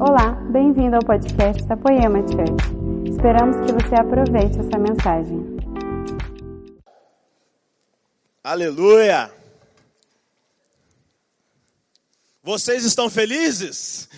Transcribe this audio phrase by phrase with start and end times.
[0.00, 3.10] Olá, bem-vindo ao podcast da Poema Church.
[3.10, 5.58] Esperamos que você aproveite essa mensagem.
[8.44, 9.28] Aleluia!
[12.40, 14.08] Vocês estão felizes?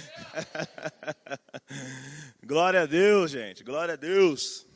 [2.45, 4.67] glória a Deus, gente, glória a Deus.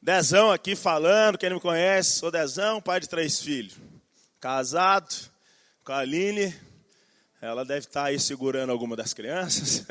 [0.00, 3.76] Dezão aqui falando, quem não me conhece, sou Dezão, pai de três filhos.
[4.38, 5.12] Casado
[5.82, 6.54] com a Aline,
[7.40, 9.84] ela deve estar aí segurando alguma das crianças.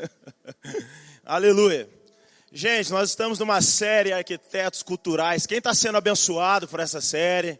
[1.24, 1.88] Aleluia.
[2.52, 5.46] Gente, nós estamos numa série Arquitetos Culturais.
[5.46, 7.58] Quem está sendo abençoado por essa série?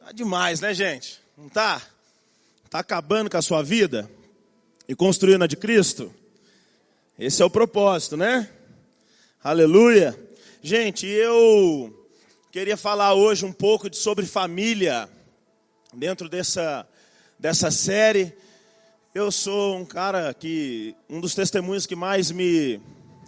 [0.00, 1.20] Tá demais, né, gente?
[1.36, 1.80] Não tá?
[2.68, 4.10] Tá acabando com a sua vida
[4.88, 6.12] e construindo a de Cristo?
[7.18, 8.50] Esse é o propósito, né?
[9.42, 10.18] Aleluia.
[10.60, 12.08] Gente, eu
[12.50, 15.08] queria falar hoje um pouco sobre família
[15.94, 16.86] dentro dessa,
[17.38, 18.34] dessa série.
[19.16, 22.78] Eu sou um cara que, um dos testemunhos que mais me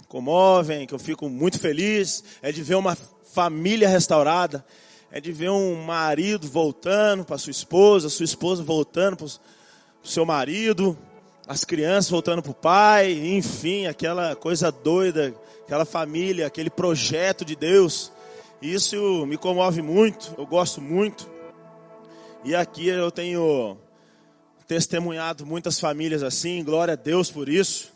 [0.07, 2.95] comovem, que eu fico muito feliz, é de ver uma
[3.33, 4.63] família restaurada,
[5.11, 9.31] é de ver um marido voltando para sua esposa, sua esposa voltando para o
[10.07, 10.95] seu marido,
[11.47, 17.57] as crianças voltando para o pai, enfim, aquela coisa doida aquela família, aquele projeto de
[17.57, 18.13] Deus.
[18.61, 21.27] Isso me comove muito, eu gosto muito.
[22.45, 23.79] E aqui eu tenho
[24.69, 27.91] testemunhado muitas famílias assim, glória a Deus por isso.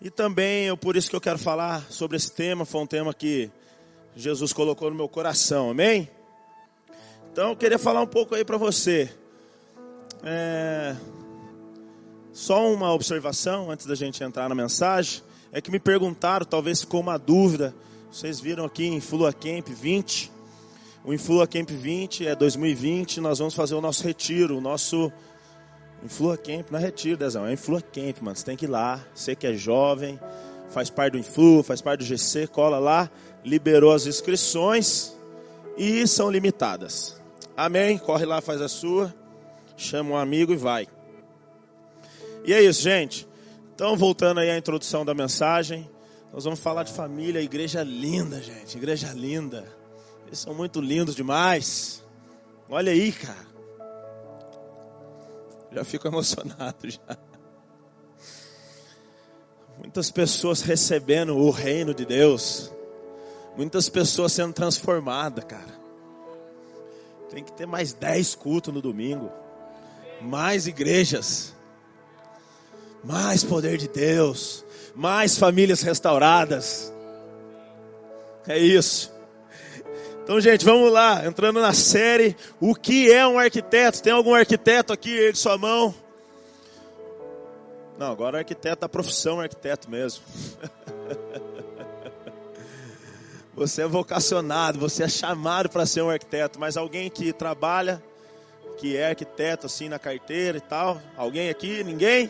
[0.00, 3.12] E também, eu, por isso que eu quero falar sobre esse tema, foi um tema
[3.12, 3.50] que
[4.16, 6.08] Jesus colocou no meu coração, amém?
[7.30, 9.10] Então eu queria falar um pouco aí para você.
[10.24, 10.96] É...
[12.32, 17.00] Só uma observação antes da gente entrar na mensagem é que me perguntaram, talvez ficou
[17.00, 17.74] uma dúvida.
[18.10, 20.32] Vocês viram aqui em Flua Camp 20.
[21.04, 25.12] O Influa Camp 20 é 2020, nós vamos fazer o nosso retiro, o nosso
[26.04, 28.36] Influa Camp, não é retiro, Dezão, é Influa Camp, mano.
[28.36, 30.20] Você tem que ir lá, você que é jovem,
[30.70, 33.10] faz parte do Influa, faz parte do GC, cola lá,
[33.44, 35.16] liberou as inscrições
[35.76, 37.20] e são limitadas.
[37.56, 37.98] Amém?
[37.98, 39.14] Corre lá, faz a sua,
[39.76, 40.86] chama um amigo e vai.
[42.44, 43.26] E é isso, gente.
[43.74, 45.90] Então, voltando aí à introdução da mensagem,
[46.32, 49.66] nós vamos falar de família, igreja linda, gente, igreja linda.
[50.26, 52.04] Eles são muito lindos demais.
[52.68, 53.55] Olha aí, cara.
[55.76, 57.18] Já fico emocionado já.
[59.78, 62.72] Muitas pessoas recebendo o reino de Deus.
[63.56, 65.78] Muitas pessoas sendo transformadas, cara.
[67.30, 69.30] Tem que ter mais dez cultos no domingo.
[70.22, 71.54] Mais igrejas
[73.06, 74.64] mais poder de Deus,
[74.94, 76.92] mais famílias restauradas.
[78.48, 79.12] É isso.
[80.26, 84.02] Então, gente, vamos lá, entrando na série, o que é um arquiteto?
[84.02, 85.94] Tem algum arquiteto aqui de sua mão?
[87.96, 90.24] Não, agora é arquiteto da profissão, arquiteto mesmo.
[93.54, 98.02] Você é vocacionado, você é chamado para ser um arquiteto, mas alguém que trabalha,
[98.76, 101.84] que é arquiteto assim na carteira e tal, alguém aqui?
[101.84, 102.28] Ninguém?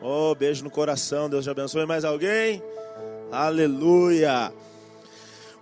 [0.00, 1.84] Oh, beijo no coração, Deus te abençoe.
[1.84, 2.62] Mais alguém?
[3.30, 4.50] Aleluia.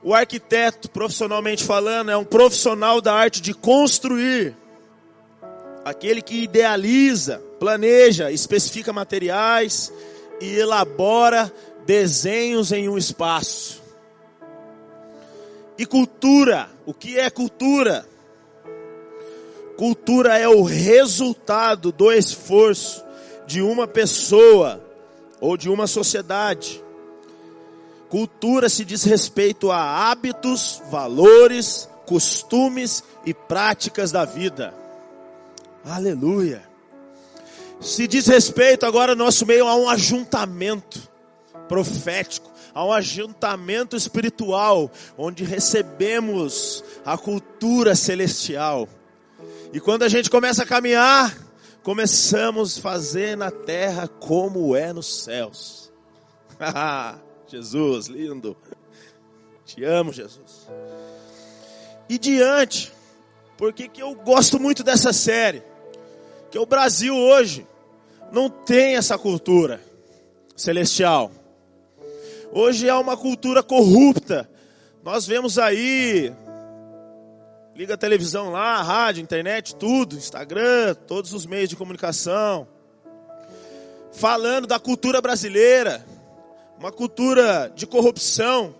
[0.02, 4.56] O arquiteto, profissionalmente falando, é um profissional da arte de construir.
[5.84, 9.92] Aquele que idealiza, planeja, especifica materiais
[10.40, 11.52] e elabora
[11.84, 13.82] desenhos em um espaço.
[15.76, 18.06] E cultura, o que é cultura?
[19.76, 23.04] Cultura é o resultado do esforço
[23.46, 24.84] de uma pessoa
[25.40, 26.82] ou de uma sociedade.
[28.08, 34.72] Cultura se diz respeito a hábitos, valores, costumes e práticas da vida.
[35.84, 36.62] Aleluia.
[37.80, 41.06] Se diz respeito agora nosso meio a um ajuntamento
[41.68, 48.88] profético, a um ajuntamento espiritual, onde recebemos a cultura celestial.
[49.72, 51.36] E quando a gente começa a caminhar,
[51.82, 55.92] começamos a fazer na terra como é nos céus.
[57.48, 58.56] Jesus, lindo.
[59.64, 60.68] Te amo, Jesus.
[62.08, 62.92] E diante,
[63.56, 65.62] porque que eu gosto muito dessa série?
[66.50, 67.66] Que o Brasil hoje
[68.32, 69.80] não tem essa cultura
[70.56, 71.30] celestial.
[72.52, 74.48] Hoje é uma cultura corrupta.
[75.02, 76.32] Nós vemos aí
[77.78, 82.66] Liga a televisão lá, rádio, internet, tudo, Instagram, todos os meios de comunicação.
[84.10, 86.04] Falando da cultura brasileira,
[86.78, 88.74] uma cultura de corrupção,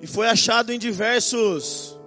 [0.00, 1.98] e foi achado em diversos,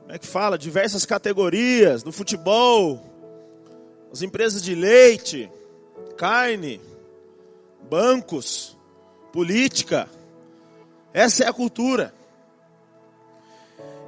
[0.00, 0.58] como é que fala?
[0.58, 3.02] Diversas categorias, no futebol,
[4.10, 5.50] as empresas de leite,
[6.16, 6.80] carne,
[7.88, 8.76] bancos,
[9.32, 10.08] política.
[11.12, 12.14] Essa é a cultura.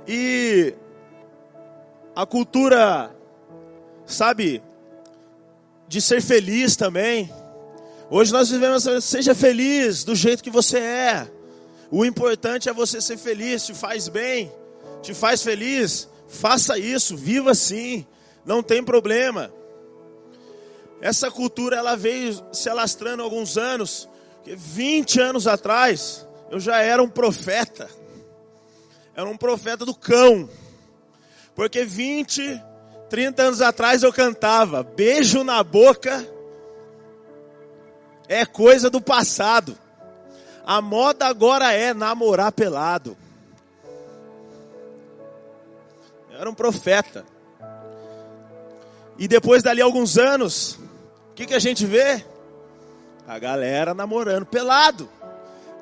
[0.08, 0.74] E
[2.16, 3.14] a cultura,
[4.06, 4.62] sabe,
[5.86, 7.30] de ser feliz também.
[8.12, 11.30] Hoje nós vivemos, seja feliz do jeito que você é.
[11.92, 14.50] O importante é você ser feliz, te faz bem,
[15.00, 16.08] te faz feliz.
[16.26, 18.04] Faça isso, viva assim,
[18.44, 19.52] não tem problema.
[21.00, 24.08] Essa cultura ela veio se alastrando há alguns anos,
[24.44, 27.88] 20 anos atrás, eu já era um profeta.
[29.14, 30.50] Era um profeta do cão.
[31.54, 32.60] Porque 20,
[33.08, 36.26] 30 anos atrás eu cantava: beijo na boca
[38.30, 39.76] é coisa do passado.
[40.64, 43.16] A moda agora é namorar pelado.
[46.30, 47.26] Eu era um profeta.
[49.18, 50.78] E depois dali alguns anos,
[51.30, 52.24] o que, que a gente vê?
[53.26, 55.08] A galera namorando pelado.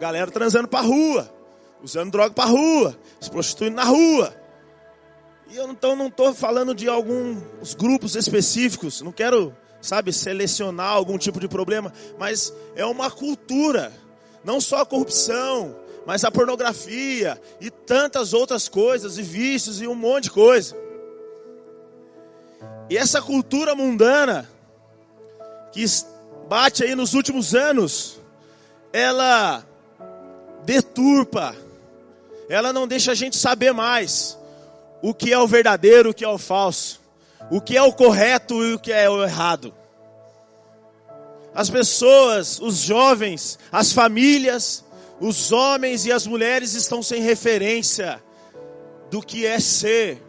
[0.00, 1.30] Galera transando pra rua.
[1.82, 2.98] Usando droga pra rua.
[3.20, 4.34] Se prostituindo na rua.
[5.50, 11.18] E eu então não estou falando de alguns grupos específicos, não quero, sabe, selecionar algum
[11.18, 13.92] tipo de problema, mas é uma cultura,
[14.44, 15.74] não só a corrupção,
[16.06, 20.76] mas a pornografia e tantas outras coisas, e vícios e um monte de coisa.
[22.90, 24.48] E essa cultura mundana,
[25.70, 25.84] que
[26.48, 28.18] bate aí nos últimos anos,
[28.92, 29.62] ela
[30.64, 31.54] deturpa,
[32.48, 34.38] ela não deixa a gente saber mais
[35.02, 36.97] o que é o verdadeiro, o que é o falso,
[37.50, 39.74] o que é o correto e o que é o errado.
[41.54, 44.84] As pessoas, os jovens, as famílias,
[45.20, 48.22] os homens e as mulheres estão sem referência
[49.10, 50.22] do que é ser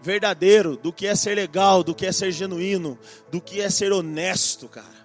[0.00, 2.98] verdadeiro, do que é ser legal, do que é ser genuíno,
[3.30, 5.00] do que é ser honesto, cara.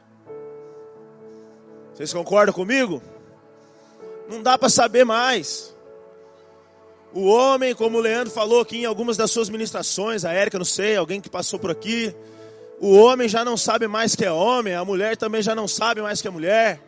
[1.93, 3.01] Vocês concordam comigo?
[4.29, 5.74] Não dá para saber mais.
[7.15, 10.65] O homem, como o Leandro falou aqui em algumas das suas ministrações, a Érica, não
[10.65, 12.13] sei, alguém que passou por aqui.
[12.77, 16.01] O homem já não sabe mais que é homem, a mulher também já não sabe
[16.01, 16.81] mais que é mulher.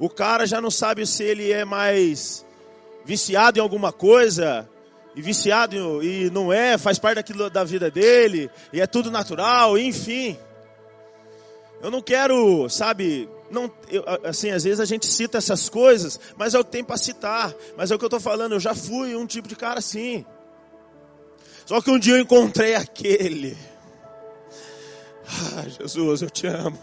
[0.00, 2.44] O cara já não sabe se ele é mais
[3.04, 4.68] viciado em alguma coisa,
[5.14, 9.78] e viciado e não é, faz parte daquilo da vida dele, e é tudo natural,
[9.78, 10.36] enfim.
[11.80, 16.54] Eu não quero, sabe, não, eu, assim, às vezes a gente cita essas coisas, mas
[16.54, 17.54] é o tempo para citar.
[17.76, 20.24] Mas é o que eu estou falando, eu já fui um tipo de cara assim.
[21.64, 23.56] Só que um dia eu encontrei aquele.
[25.28, 26.78] Ah, Jesus, eu te amo.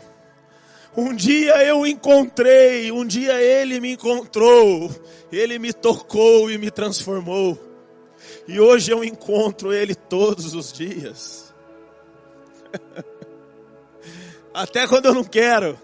[0.95, 4.91] Um dia eu encontrei, um dia ele me encontrou,
[5.31, 7.57] ele me tocou e me transformou.
[8.47, 11.51] E hoje eu encontro ele todos os dias.
[14.53, 15.79] Até quando eu não quero.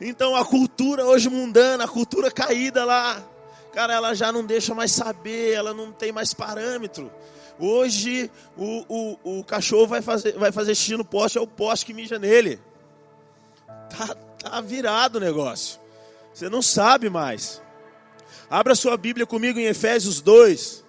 [0.00, 3.22] Então a cultura hoje mundana, a cultura caída lá,
[3.72, 7.10] cara, ela já não deixa mais saber, ela não tem mais parâmetro.
[7.58, 11.86] Hoje o, o, o cachorro vai fazer, vai fazer xixi no poste, é o poste
[11.86, 12.60] que mija nele.
[13.66, 15.80] Tá, tá virado o negócio.
[16.32, 17.62] Você não sabe mais.
[18.50, 20.84] Abra sua Bíblia comigo em Efésios 2.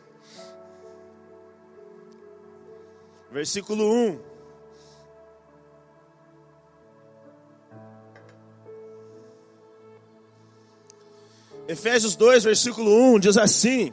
[3.31, 4.35] Versículo 1.
[11.67, 13.91] Efésios 2, versículo 1 diz assim: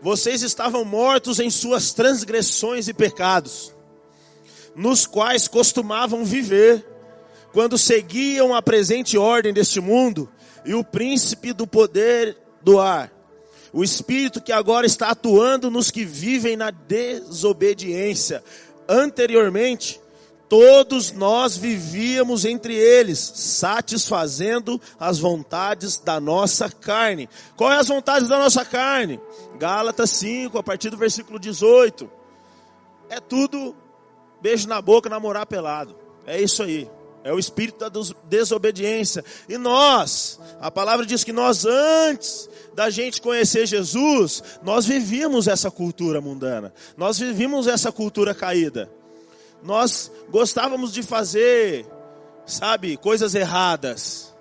[0.00, 3.74] Vocês estavam mortos em suas transgressões e pecados,
[4.74, 6.84] nos quais costumavam viver,
[7.52, 10.30] quando seguiam a presente ordem deste mundo
[10.64, 13.12] e o príncipe do poder do ar,
[13.70, 18.42] o espírito que agora está atuando nos que vivem na desobediência.
[18.88, 20.00] Anteriormente,
[20.48, 27.28] Todos nós vivíamos entre eles, satisfazendo as vontades da nossa carne.
[27.56, 29.20] Qual é as vontades da nossa carne?
[29.58, 32.08] Gálatas 5, a partir do versículo 18.
[33.08, 33.74] É tudo
[34.40, 35.96] beijo na boca, namorar pelado.
[36.24, 36.88] É isso aí.
[37.24, 37.90] É o espírito da
[38.28, 39.24] desobediência.
[39.48, 45.72] E nós, a palavra diz que nós antes da gente conhecer Jesus, nós vivíamos essa
[45.72, 46.72] cultura mundana.
[46.96, 48.88] Nós vivíamos essa cultura caída
[49.62, 51.86] nós gostávamos de fazer,
[52.44, 54.34] sabe, coisas erradas.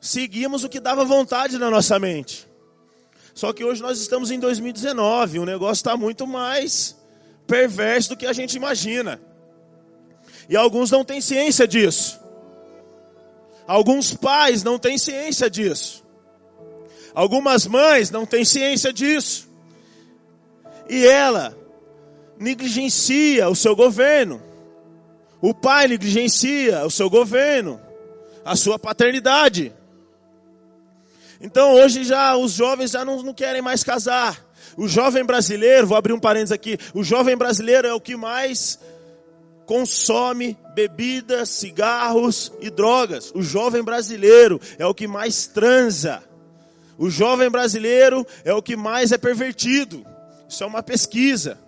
[0.00, 2.48] Seguíamos o que dava vontade na nossa mente.
[3.34, 6.96] Só que hoje nós estamos em 2019, o negócio está muito mais
[7.46, 9.20] perverso do que a gente imagina.
[10.48, 12.20] E alguns não têm ciência disso.
[13.66, 16.04] Alguns pais não têm ciência disso.
[17.14, 19.48] Algumas mães não têm ciência disso.
[20.88, 21.56] E ela
[22.42, 24.42] negligencia o seu governo.
[25.40, 27.80] O pai negligencia o seu governo.
[28.44, 29.72] a sua paternidade.
[31.40, 34.44] Então hoje já os jovens já não, não querem mais casar.
[34.76, 38.80] O jovem brasileiro, vou abrir um parênteses aqui, o jovem brasileiro é o que mais
[39.64, 43.30] consome bebidas, cigarros e drogas.
[43.32, 46.22] O jovem brasileiro é o que mais transa.
[46.98, 50.04] O jovem brasileiro é o que mais é pervertido.
[50.48, 51.58] Isso é uma pesquisa.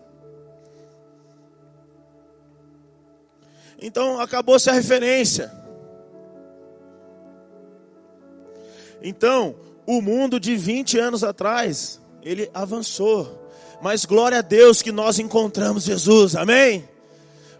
[3.81, 5.53] Então acabou-se a referência.
[9.03, 9.55] Então,
[9.87, 13.43] o mundo de 20 anos atrás, ele avançou.
[13.83, 16.89] Mas glória a Deus que nós encontramos Jesus, amém?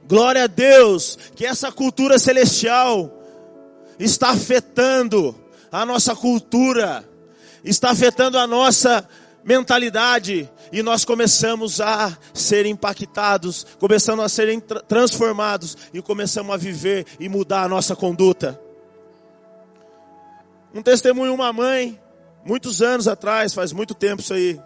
[0.07, 3.13] Glória a Deus que essa cultura celestial
[3.99, 5.35] está afetando
[5.71, 7.05] a nossa cultura,
[7.63, 9.07] está afetando a nossa
[9.45, 17.07] mentalidade e nós começamos a ser impactados, começamos a ser transformados e começamos a viver
[17.21, 18.61] e mudar a nossa conduta.
[20.75, 22.01] Um testemunho, uma mãe,
[22.45, 24.61] muitos anos atrás, faz muito tempo isso aí.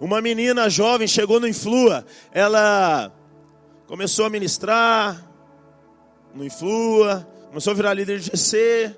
[0.00, 3.10] Uma menina jovem chegou no Influa, ela
[3.86, 5.24] começou a ministrar
[6.34, 8.94] no Influa, começou a virar líder de GC.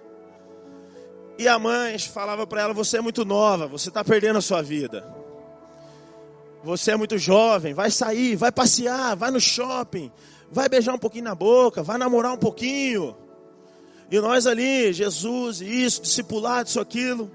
[1.39, 4.63] E a mãe falava para ela: Você é muito nova, você está perdendo a sua
[4.63, 5.07] vida.
[6.65, 10.11] Você é muito jovem, vai sair, vai passear, vai no shopping,
[10.51, 13.17] vai beijar um pouquinho na boca, vai namorar um pouquinho.
[14.11, 17.31] E nós ali, Jesus, isso, discipulado, isso, aquilo.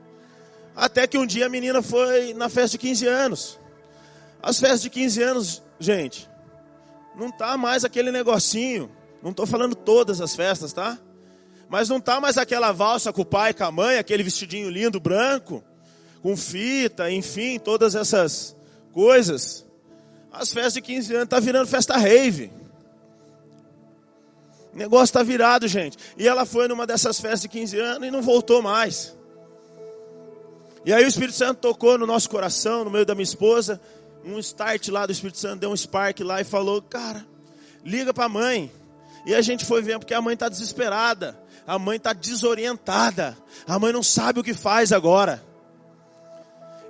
[0.76, 3.60] Até que um dia a menina foi na festa de 15 anos.
[4.42, 6.30] As festas de 15 anos, gente,
[7.16, 8.90] não tá mais aquele negocinho.
[9.22, 10.98] Não estou falando todas as festas, tá?
[11.72, 15.00] Mas não tá mais aquela valsa com o pai, com a mãe, aquele vestidinho lindo
[15.00, 15.64] branco,
[16.22, 18.54] com fita, enfim, todas essas
[18.92, 19.66] coisas.
[20.34, 22.52] As festas de 15 anos tá virando festa rave.
[24.74, 25.98] O negócio está virado, gente.
[26.18, 29.16] E ela foi numa dessas festas de 15 anos e não voltou mais.
[30.86, 33.80] E aí o Espírito Santo tocou no nosso coração, no meio da minha esposa,
[34.26, 37.26] um start lá do Espírito Santo, deu um spark lá e falou: Cara,
[37.86, 38.70] liga para a mãe.
[39.26, 41.40] E a gente foi ver, porque a mãe está desesperada,
[41.72, 45.42] a mãe está desorientada, a mãe não sabe o que faz agora.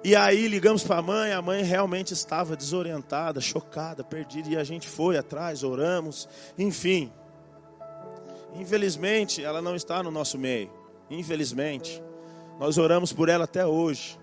[0.03, 4.63] E aí ligamos para a mãe, a mãe realmente estava desorientada, chocada, perdida, e a
[4.63, 7.13] gente foi atrás, oramos, enfim.
[8.55, 10.71] Infelizmente, ela não está no nosso meio.
[11.11, 12.01] Infelizmente.
[12.59, 14.19] Nós oramos por ela até hoje.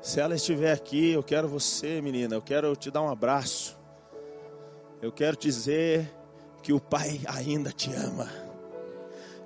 [0.00, 3.78] Se ela estiver aqui, eu quero você, menina, eu quero te dar um abraço.
[5.02, 6.10] Eu quero dizer
[6.62, 8.41] que o Pai ainda te ama.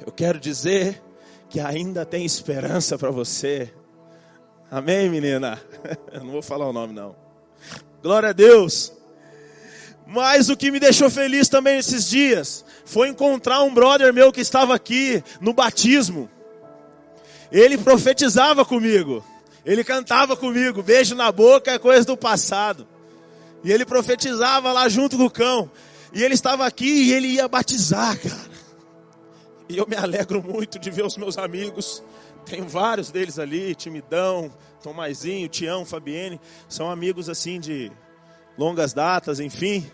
[0.04, 1.02] Eu quero dizer
[1.48, 3.72] que ainda tem esperança para você.
[4.70, 5.60] Amém, menina?
[6.12, 7.14] Eu não vou falar o nome, não.
[8.02, 8.92] Glória a Deus.
[10.06, 14.40] Mas o que me deixou feliz também nesses dias foi encontrar um brother meu que
[14.40, 16.30] estava aqui no batismo.
[17.50, 19.24] Ele profetizava comigo,
[19.64, 22.86] ele cantava comigo, beijo na boca é coisa do passado.
[23.64, 25.70] E ele profetizava lá junto do cão.
[26.12, 28.55] E ele estava aqui e ele ia batizar, cara.
[29.68, 32.02] E eu me alegro muito de ver os meus amigos.
[32.44, 36.40] Tenho vários deles ali, Timidão, Tomazinho, Tião, Fabienne.
[36.68, 37.90] São amigos assim de
[38.56, 39.90] longas datas, enfim.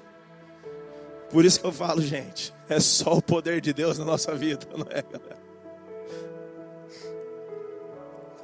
[1.30, 4.66] Por isso que eu falo, gente, é só o poder de Deus na nossa vida,
[4.76, 5.42] não é, galera?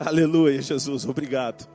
[0.01, 1.69] Aleluia, Jesus, obrigado.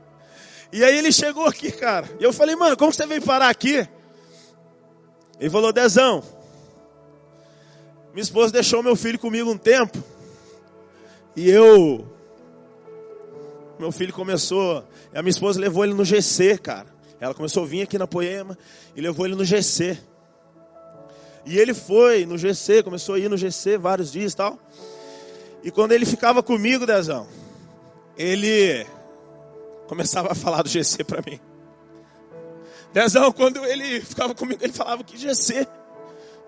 [0.72, 2.08] E aí ele chegou aqui, cara.
[2.18, 3.86] E eu falei, mano, como você veio parar aqui?
[5.38, 6.20] Ele falou, Dezão,
[8.14, 9.98] minha esposa deixou meu filho comigo um tempo.
[11.34, 12.06] E eu.
[13.76, 14.84] Meu filho começou.
[15.12, 16.86] A minha esposa levou ele no GC, cara.
[17.18, 18.56] Ela começou a vir aqui na Poema
[18.94, 19.98] e levou ele no GC.
[21.44, 24.60] E ele foi no GC, começou a ir no GC vários dias e tal.
[25.64, 27.26] E quando ele ficava comigo, Dezão,
[28.16, 28.86] ele
[29.88, 31.40] começava a falar do GC para mim.
[32.92, 35.66] Dezão, quando ele ficava comigo, ele falava que GC.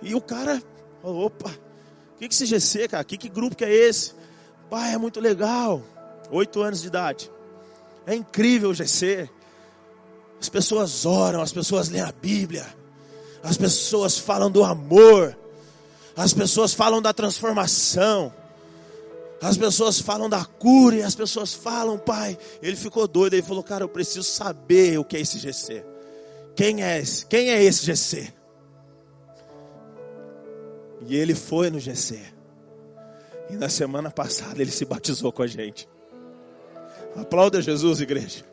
[0.00, 0.62] E o cara,
[1.10, 3.04] opa, o que, que esse GC, cara?
[3.04, 4.14] Que, que grupo que é esse?
[4.70, 5.82] Pai, é muito legal.
[6.30, 7.30] Oito anos de idade.
[8.06, 9.28] É incrível o GC.
[10.40, 12.66] As pessoas oram, as pessoas leem a Bíblia.
[13.42, 15.36] As pessoas falam do amor.
[16.16, 18.32] As pessoas falam da transformação.
[19.40, 22.38] As pessoas falam da cura e as pessoas falam, pai.
[22.62, 25.84] Ele ficou doido, ele falou, cara, eu preciso saber o que é esse GC.
[26.54, 27.26] Quem é esse?
[27.26, 28.32] Quem é esse GC?
[31.06, 32.20] E ele foi no GC.
[33.50, 35.88] E na semana passada ele se batizou com a gente.
[37.14, 38.44] Aplauda Jesus, igreja.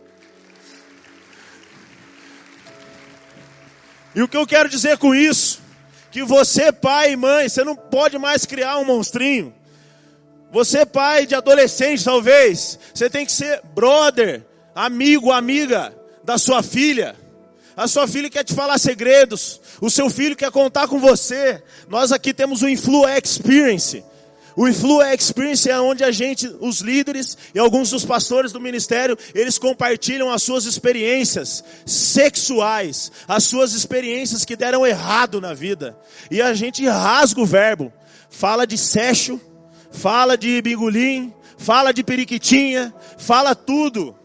[4.16, 5.62] E o que eu quero dizer com isso?
[6.12, 9.54] Que você, pai e mãe, você não pode mais criar um monstrinho.
[10.52, 14.46] Você, pai de adolescente, talvez, você tem que ser brother,
[14.76, 15.92] amigo, amiga
[16.24, 17.16] da sua filha.
[17.76, 19.60] A sua filha quer te falar segredos.
[19.82, 21.62] O seu filho quer contar com você.
[21.90, 24.04] Nós aqui temos o Influ Experience.
[24.56, 29.18] O Influ Experience é onde a gente, os líderes e alguns dos pastores do ministério,
[29.34, 35.98] eles compartilham as suas experiências sexuais, as suas experiências que deram errado na vida.
[36.30, 37.92] E a gente rasga o verbo.
[38.30, 39.42] Fala de sexo,
[39.92, 44.16] fala de bingolim, fala de periquitinha, fala tudo.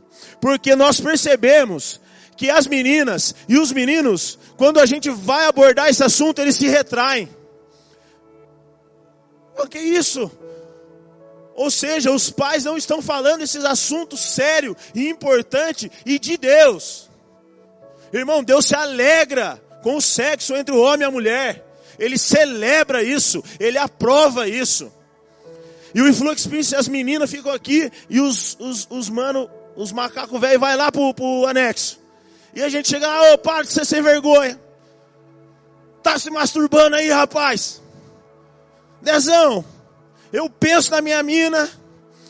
[0.41, 2.01] Porque nós percebemos
[2.39, 6.69] que as meninas e os meninos, quando a gente vai abordar esse assunto, eles se
[6.69, 7.29] retraem.
[9.59, 10.31] O que é isso?
[11.57, 17.11] Ou seja, os pais não estão falando esses assuntos sérios e importantes e de Deus.
[18.13, 21.67] Irmão, Deus se alegra com o sexo entre o homem e a mulher.
[21.99, 24.93] Ele celebra isso, ele aprova isso.
[25.93, 30.41] E o Influx Prince, as meninas ficam aqui e os, os, os mano, os macacos
[30.41, 31.99] velhos vai lá pro, pro anexo.
[32.55, 34.59] E a gente chega lá, ô, oh, para de ser sem vergonha.
[36.03, 37.83] Tá se masturbando aí, rapaz.
[39.01, 39.65] Dezão,
[40.33, 41.69] eu penso na minha mina,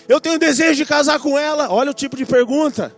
[0.08, 1.70] eu tenho desejo de casar com ela.
[1.70, 2.94] Olha o tipo de pergunta.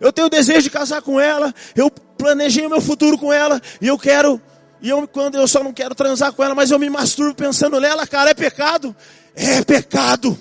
[0.00, 3.86] Eu tenho desejo de casar com ela, eu planejei o meu futuro com ela, e
[3.86, 4.40] eu quero,
[4.80, 7.80] e eu, quando eu só não quero transar com ela, mas eu me masturbo pensando
[7.80, 8.94] nela, cara, é pecado?
[9.34, 10.36] É pecado.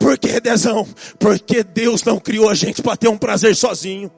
[0.00, 0.86] Por que, Dezão?
[1.16, 4.10] Porque Deus não criou a gente para ter um prazer sozinho.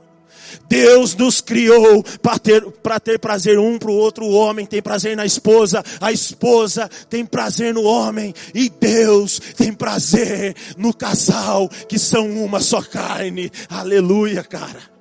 [0.68, 2.64] Deus nos criou para ter,
[3.02, 4.24] ter prazer um para o outro.
[4.24, 9.72] O homem tem prazer na esposa, a esposa tem prazer no homem, e Deus tem
[9.72, 13.50] prazer no casal, que são uma só carne.
[13.68, 14.94] Aleluia, cara.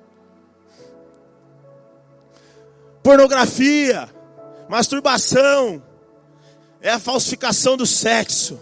[3.02, 4.08] Pornografia,
[4.68, 5.82] masturbação,
[6.80, 8.58] é a falsificação do sexo,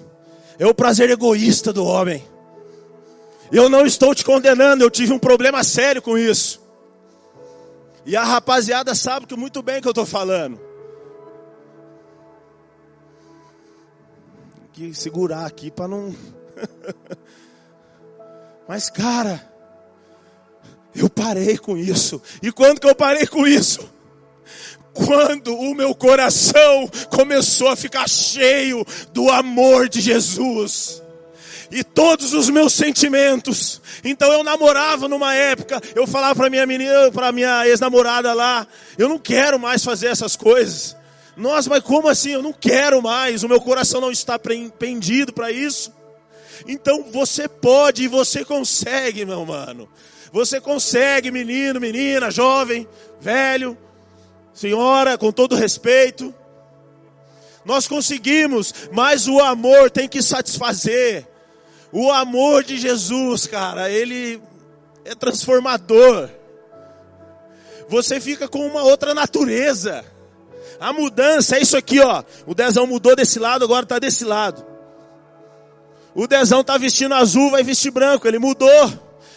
[0.58, 2.24] é o prazer egoísta do homem.
[3.50, 6.61] Eu não estou te condenando, eu tive um problema sério com isso.
[8.04, 10.60] E a rapaziada sabe que muito bem que eu estou falando.
[14.56, 16.14] Tem que segurar aqui para não.
[18.68, 19.48] Mas cara,
[20.94, 22.20] eu parei com isso.
[22.42, 23.88] E quando que eu parei com isso?
[24.92, 31.01] Quando o meu coração começou a ficar cheio do amor de Jesus
[31.72, 33.80] e todos os meus sentimentos.
[34.04, 38.66] Então eu namorava numa época, eu falava para minha menina, para minha ex-namorada lá,
[38.98, 40.94] eu não quero mais fazer essas coisas.
[41.34, 42.32] Nossa, mas como assim?
[42.32, 43.42] Eu não quero mais.
[43.42, 45.90] O meu coração não está pendido para isso.
[46.68, 49.88] Então você pode e você consegue, meu mano.
[50.30, 52.86] Você consegue, menino, menina, jovem,
[53.18, 53.76] velho,
[54.52, 56.34] senhora, com todo respeito.
[57.64, 61.31] Nós conseguimos, mas o amor tem que satisfazer.
[61.92, 64.40] O amor de Jesus, cara, ele
[65.04, 66.30] é transformador.
[67.88, 70.02] Você fica com uma outra natureza.
[70.80, 72.24] A mudança é isso aqui, ó.
[72.46, 74.64] O Dezão mudou desse lado, agora está desse lado.
[76.14, 78.26] O Dezão está vestindo azul, vai vestir branco.
[78.26, 78.92] Ele mudou,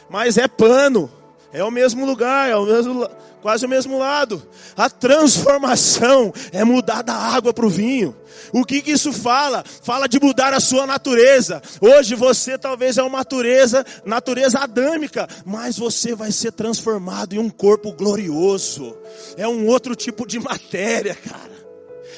[0.10, 1.12] mas é pano.
[1.54, 3.08] É o mesmo lugar, é o mesmo,
[3.42, 4.42] quase o mesmo lado.
[4.76, 8.16] A transformação é mudar da água para o vinho.
[8.52, 9.64] O que, que isso fala?
[9.84, 11.62] Fala de mudar a sua natureza.
[11.80, 17.50] Hoje você talvez é uma natureza, natureza adâmica, mas você vai ser transformado em um
[17.50, 18.96] corpo glorioso.
[19.38, 21.56] É um outro tipo de matéria, cara.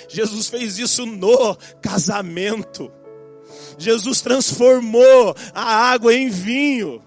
[0.09, 2.91] Jesus fez isso no casamento.
[3.77, 7.03] Jesus transformou a água em vinho.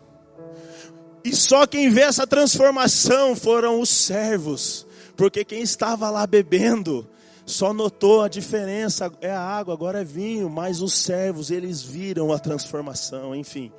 [1.24, 7.06] E só quem vê essa transformação foram os servos, porque quem estava lá bebendo
[7.44, 12.38] só notou a diferença, é água, agora é vinho, mas os servos, eles viram a
[12.38, 13.72] transformação, enfim,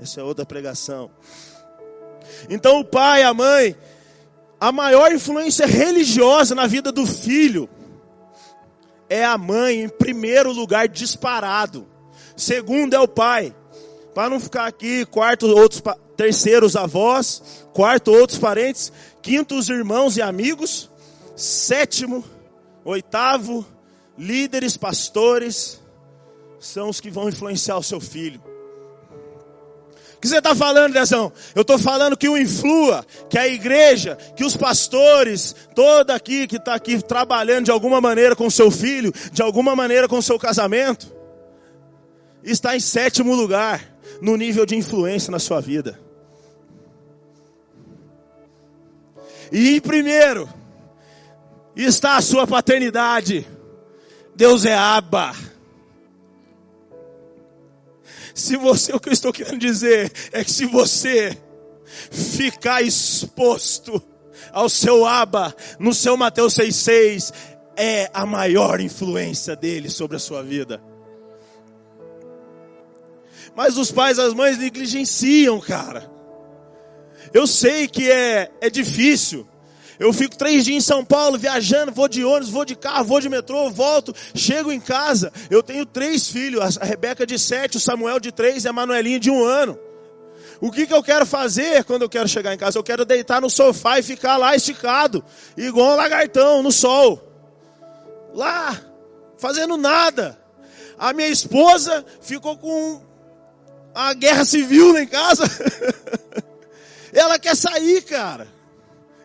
[0.00, 1.10] essa é outra pregação.
[2.48, 3.76] Então o pai, a mãe,
[4.60, 7.68] a maior influência religiosa na vida do filho
[9.08, 11.86] é a mãe, em primeiro lugar, disparado.
[12.36, 13.54] Segundo é o pai.
[14.16, 15.82] Para não ficar aqui, quarto, outros
[16.16, 20.90] terceiros avós, quarto outros parentes, quinto os irmãos e amigos,
[21.36, 22.24] sétimo,
[22.82, 23.62] oitavo,
[24.16, 25.82] líderes, pastores,
[26.58, 28.40] são os que vão influenciar o seu filho.
[30.16, 31.30] O que você está falando, Dezão?
[31.54, 36.56] Eu estou falando que o influa, que a igreja, que os pastores, toda aqui que
[36.56, 40.22] está aqui trabalhando de alguma maneira com o seu filho, de alguma maneira com o
[40.22, 41.14] seu casamento,
[42.42, 45.98] está em sétimo lugar no nível de influência na sua vida.
[49.52, 50.48] E em primeiro
[51.74, 53.46] está a sua paternidade.
[54.34, 55.34] Deus é Abba.
[58.34, 61.36] Se você, o que eu estou querendo dizer é que se você
[62.10, 64.02] ficar exposto
[64.52, 67.32] ao seu aba no seu Mateus 6,6,
[67.76, 70.82] é a maior influência dele sobre a sua vida.
[73.56, 76.10] Mas os pais, as mães negligenciam, cara.
[77.32, 79.48] Eu sei que é, é difícil.
[79.98, 83.18] Eu fico três dias em São Paulo viajando, vou de ônibus, vou de carro, vou
[83.18, 85.32] de metrô, volto, chego em casa.
[85.48, 89.18] Eu tenho três filhos, a Rebeca de sete, o Samuel de três e a Manuelinha
[89.18, 89.78] de um ano.
[90.60, 92.78] O que, que eu quero fazer quando eu quero chegar em casa?
[92.78, 95.24] Eu quero deitar no sofá e ficar lá esticado,
[95.56, 97.22] igual um lagartão no sol.
[98.34, 98.78] Lá,
[99.38, 100.38] fazendo nada.
[100.98, 103.06] A minha esposa ficou com
[103.96, 105.44] a guerra civil lá em casa.
[107.14, 108.46] Ela quer sair, cara.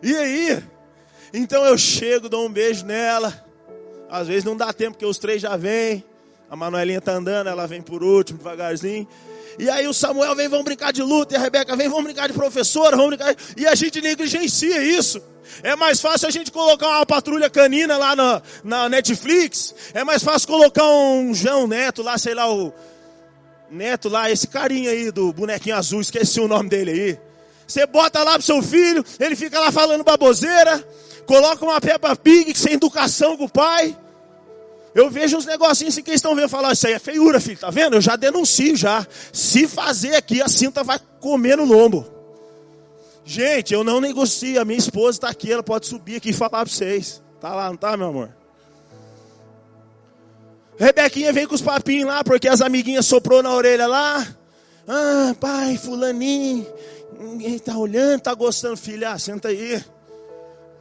[0.02, 0.64] E aí?
[1.34, 3.44] Então eu chego, dou um beijo nela.
[4.08, 6.02] Às vezes não dá tempo, porque os três já vêm.
[6.48, 9.06] A Manuelinha tá andando, ela vem por último, devagarzinho.
[9.58, 12.26] E aí o Samuel vem, vamos brincar de luta, e a Rebeca vem, vamos brincar
[12.26, 13.36] de professora, vamos brincar.
[13.56, 15.22] E a gente negligencia isso.
[15.62, 19.74] É mais fácil a gente colocar uma patrulha canina lá na, na Netflix.
[19.92, 22.72] É mais fácil colocar um João Neto lá, sei lá, o
[23.72, 27.18] Neto lá, esse carinha aí do bonequinho azul, esqueci o nome dele aí.
[27.66, 30.86] Você bota lá pro seu filho, ele fica lá falando baboseira,
[31.24, 33.96] coloca uma Peppa Pig sem educação com o pai.
[34.94, 37.56] Eu vejo uns negocinhos assim que eles estão vendo falar, isso aí é feiura, filho,
[37.56, 37.96] tá vendo?
[37.96, 39.06] Eu já denuncio já.
[39.32, 42.06] Se fazer aqui, a cinta vai comer no lombo.
[43.24, 46.50] Gente, eu não negocio, a minha esposa está aqui, ela pode subir aqui e falar
[46.50, 47.22] para vocês.
[47.40, 48.41] Tá lá, não tá, meu amor?
[50.82, 54.26] Rebequinha vem com os papinhos lá, porque as amiguinhas soprou na orelha lá.
[54.88, 56.66] Ah, pai, fulaninho,
[57.20, 59.80] ninguém tá olhando, tá gostando, filha, ah, senta aí.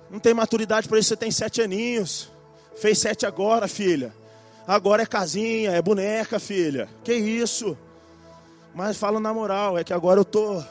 [0.10, 2.32] Não tem maturidade para isso, você tem sete aninhos.
[2.78, 4.12] Fez sete agora, filha.
[4.68, 6.90] Agora é casinha, é boneca, filha.
[7.04, 7.78] Que isso?
[8.74, 10.64] Mas fala na moral, é que agora eu tô.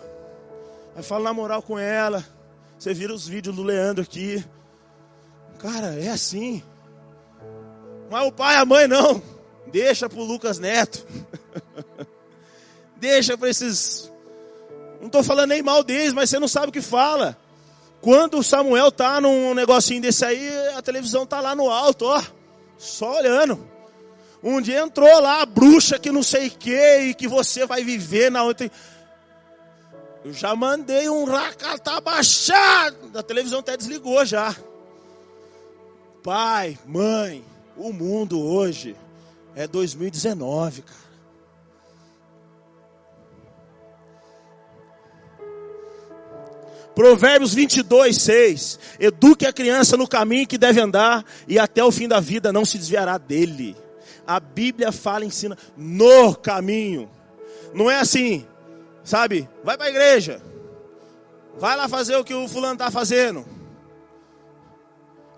[0.97, 2.27] Aí fala na moral com ela.
[2.77, 4.45] Você vira os vídeos do Leandro aqui.
[5.61, 6.65] Cara, é assim.
[8.11, 9.23] Mas o pai a mãe não.
[9.69, 11.07] Deixa pro Lucas Neto.
[12.97, 14.11] Deixa para esses.
[14.99, 17.39] Não estou falando nem mal deles, mas você não sabe o que fala.
[18.01, 22.23] Quando o Samuel tá num negocinho desse aí, a televisão tá lá no alto, ó,
[22.77, 23.69] só olhando.
[24.43, 27.85] Um dia entrou lá a bruxa que não sei o que e que você vai
[27.85, 28.71] viver na outra.
[30.25, 32.93] Eu já mandei um racata baixar.
[33.15, 34.55] A televisão até desligou já.
[36.23, 37.45] Pai, mãe,
[37.81, 38.95] o mundo hoje
[39.55, 41.11] é 2019, cara.
[46.95, 48.79] Provérbios 22, 6.
[48.99, 52.65] Eduque a criança no caminho que deve andar e até o fim da vida não
[52.65, 53.75] se desviará dele.
[54.27, 57.09] A Bíblia fala, ensina no caminho.
[57.73, 58.47] Não é assim,
[59.03, 59.49] sabe?
[59.65, 60.43] Vai para a igreja.
[61.59, 63.60] Vai lá fazer o que o fulano está fazendo.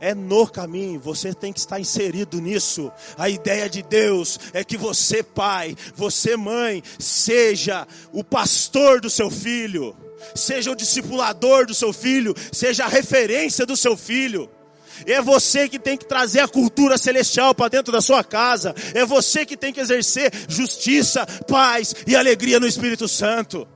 [0.03, 2.91] É no caminho, você tem que estar inserido nisso.
[3.17, 9.31] A ideia de Deus é que você, pai, você, mãe, seja o pastor do seu
[9.31, 9.97] filho
[10.35, 14.49] seja o discipulador do seu filho, seja a referência do seu filho.
[15.05, 18.75] É você que tem que trazer a cultura celestial para dentro da sua casa.
[18.95, 23.67] É você que tem que exercer justiça, paz e alegria no Espírito Santo.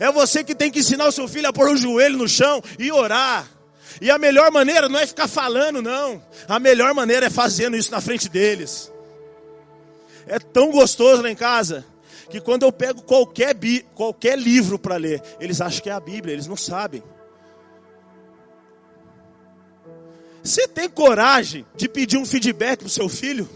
[0.00, 2.62] É você que tem que ensinar o seu filho a pôr o joelho no chão
[2.78, 3.51] e orar.
[4.00, 6.22] E a melhor maneira não é ficar falando, não.
[6.48, 8.92] A melhor maneira é fazendo isso na frente deles.
[10.26, 11.84] É tão gostoso lá em casa
[12.30, 13.54] que quando eu pego qualquer,
[13.94, 17.02] qualquer livro para ler, eles acham que é a Bíblia, eles não sabem.
[20.42, 23.48] Você tem coragem de pedir um feedback para o seu filho?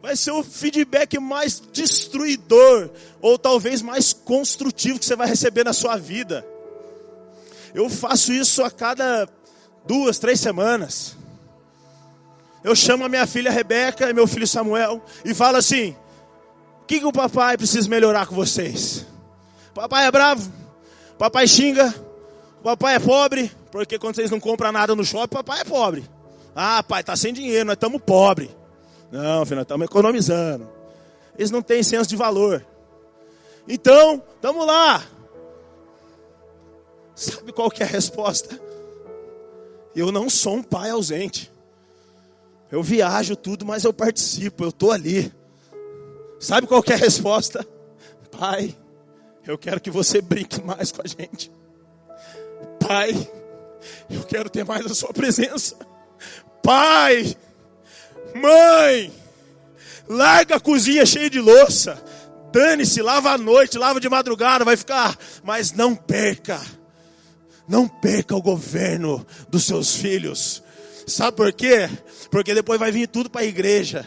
[0.00, 2.90] Vai ser o feedback mais destruidor,
[3.22, 6.46] ou talvez mais construtivo que você vai receber na sua vida.
[7.74, 9.28] Eu faço isso a cada
[9.84, 11.16] duas, três semanas.
[12.62, 15.96] Eu chamo a minha filha Rebeca e meu filho Samuel e falo assim:
[16.80, 19.04] o que, que o papai precisa melhorar com vocês?
[19.74, 20.50] Papai é bravo,
[21.18, 21.92] papai xinga,
[22.62, 26.08] papai é pobre, porque quando vocês não compram nada no shopping, papai é pobre.
[26.54, 28.48] Ah, pai, tá sem dinheiro, nós estamos pobre.
[29.10, 30.68] Não, filho, nós estamos economizando.
[31.36, 32.64] Eles não têm senso de valor.
[33.66, 35.02] Então, estamos lá.
[37.14, 38.60] Sabe qual que é a resposta?
[39.94, 41.50] Eu não sou um pai ausente.
[42.70, 45.32] Eu viajo tudo, mas eu participo, eu estou ali.
[46.40, 47.66] Sabe qual é a resposta?
[48.30, 48.76] Pai,
[49.46, 51.50] eu quero que você brinque mais com a gente.
[52.80, 53.30] Pai,
[54.10, 55.76] eu quero ter mais a sua presença.
[56.62, 57.36] Pai,
[58.34, 59.12] mãe,
[60.08, 62.02] Larga a cozinha cheia de louça.
[62.52, 65.16] Dane-se, lava à noite, lava de madrugada, vai ficar.
[65.42, 66.60] Mas não perca.
[67.68, 70.62] Não perca o governo dos seus filhos.
[71.06, 71.88] Sabe por quê?
[72.30, 74.06] Porque depois vai vir tudo para a igreja.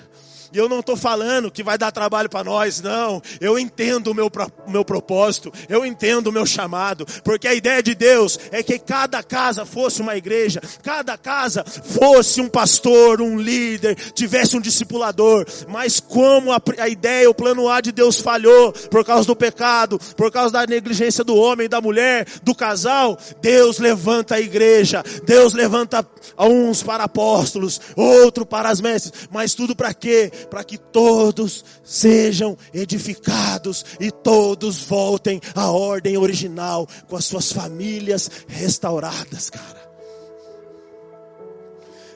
[0.51, 3.21] E eu não estou falando que vai dar trabalho para nós, não.
[3.39, 4.31] Eu entendo o meu,
[4.67, 9.21] meu propósito, eu entendo o meu chamado, porque a ideia de Deus é que cada
[9.21, 15.45] casa fosse uma igreja, cada casa fosse um pastor, um líder, tivesse um discipulador.
[15.67, 19.99] Mas como a, a ideia, o plano A de Deus falhou por causa do pecado,
[20.15, 25.53] por causa da negligência do homem, da mulher, do casal, Deus levanta a igreja, Deus
[25.53, 26.05] levanta
[26.37, 30.31] uns para apóstolos, outro para as mestres, mas tudo para quê?
[30.49, 38.29] Para que todos sejam edificados e todos voltem à ordem original, com as suas famílias
[38.47, 39.87] restauradas, cara.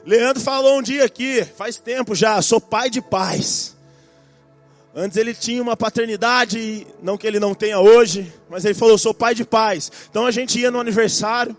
[0.04, 3.76] Leandro falou um dia aqui, faz tempo já, sou pai de pais.
[4.94, 9.14] Antes ele tinha uma paternidade, não que ele não tenha hoje, mas ele falou, sou
[9.14, 9.90] pai de pais.
[10.10, 11.56] Então a gente ia no aniversário,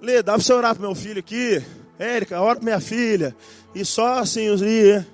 [0.00, 1.60] Lê, dá para você orar para meu filho aqui?
[1.98, 3.34] Érica, ora para minha filha.
[3.74, 5.04] E só assim, os dias.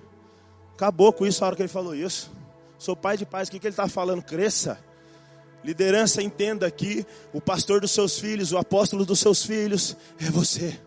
[0.75, 2.31] Acabou com isso a hora que ele falou isso.
[2.79, 4.23] Sou pai de paz, o que, que ele está falando?
[4.23, 4.79] Cresça.
[5.63, 10.79] Liderança, entenda aqui: o pastor dos seus filhos, o apóstolo dos seus filhos, é você.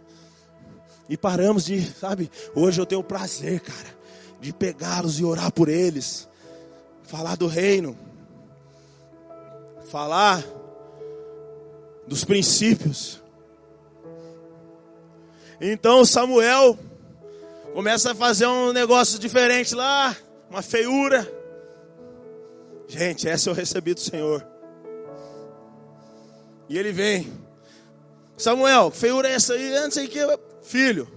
[1.10, 3.98] E paramos de, sabe, hoje eu tenho o prazer, cara,
[4.42, 6.28] de pegá-los e orar por eles,
[7.04, 7.98] falar do reino,
[9.90, 10.44] falar
[12.06, 13.24] dos princípios.
[15.60, 16.78] Então Samuel
[17.74, 20.16] começa a fazer um negócio diferente lá,
[20.50, 21.28] uma feiura.
[22.88, 24.46] Gente, essa eu recebi do Senhor.
[26.70, 27.32] E ele vem.
[28.38, 29.76] Samuel, feiura é essa aí?
[29.76, 30.20] Antes aí que
[30.62, 31.08] filho.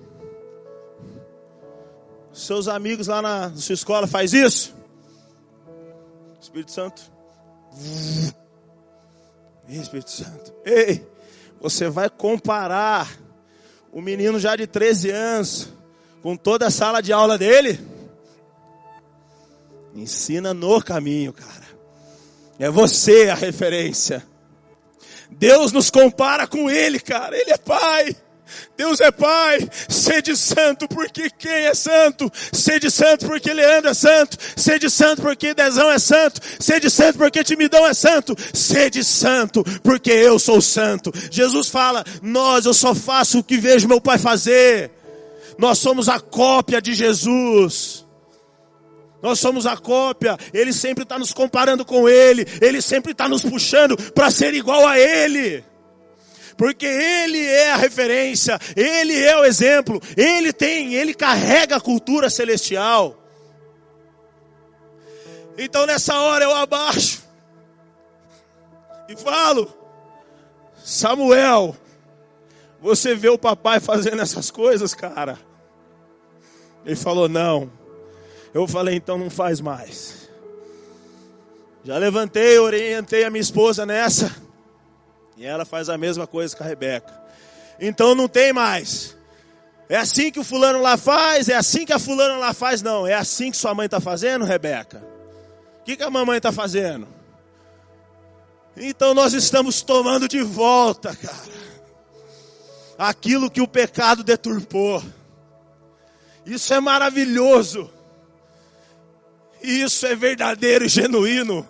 [2.32, 4.74] Seus amigos lá na sua escola faz isso?
[6.40, 7.02] Espírito Santo.
[9.68, 10.52] Espírito Santo.
[10.64, 11.06] Ei,
[11.60, 13.08] você vai comparar
[13.92, 15.79] o menino já de 13 anos
[16.22, 17.80] com toda a sala de aula dele?
[19.94, 21.68] Ensina no caminho, cara.
[22.58, 24.24] É você a referência.
[25.30, 27.36] Deus nos compara com Ele, cara.
[27.36, 28.14] Ele é Pai.
[28.76, 29.68] Deus é Pai.
[29.88, 32.30] Sede santo porque quem é santo?
[32.52, 34.36] Sede santo porque Leandro é santo.
[34.56, 36.40] Sede santo porque Dezão é santo.
[36.58, 38.36] Sede santo porque Timidão é santo.
[38.52, 41.12] Sede santo porque eu sou santo.
[41.30, 44.90] Jesus fala: Nós, eu só faço o que vejo meu Pai fazer.
[45.60, 48.06] Nós somos a cópia de Jesus.
[49.20, 53.42] Nós somos a cópia, Ele sempre está nos comparando com Ele, Ele sempre está nos
[53.42, 55.62] puxando para ser igual a Ele.
[56.56, 62.30] Porque Ele é a referência, Ele é o exemplo, Ele tem, Ele carrega a cultura
[62.30, 63.22] celestial.
[65.58, 67.22] Então nessa hora eu abaixo
[69.10, 69.70] e falo,
[70.82, 71.76] Samuel,
[72.80, 75.49] você vê o papai fazendo essas coisas, cara?
[76.84, 77.70] Ele falou: Não.
[78.52, 80.28] Eu falei: Então não faz mais.
[81.82, 84.34] Já levantei, orientei a minha esposa nessa.
[85.36, 87.18] E ela faz a mesma coisa com a Rebeca.
[87.80, 89.16] Então não tem mais.
[89.88, 93.06] É assim que o fulano lá faz, é assim que a fulana lá faz, não.
[93.06, 95.02] É assim que sua mãe está fazendo, Rebeca?
[95.80, 97.08] O que, que a mamãe está fazendo?
[98.76, 101.34] Então nós estamos tomando de volta, cara,
[102.96, 105.02] aquilo que o pecado deturpou.
[106.50, 107.88] Isso é maravilhoso.
[109.62, 111.68] Isso é verdadeiro e genuíno.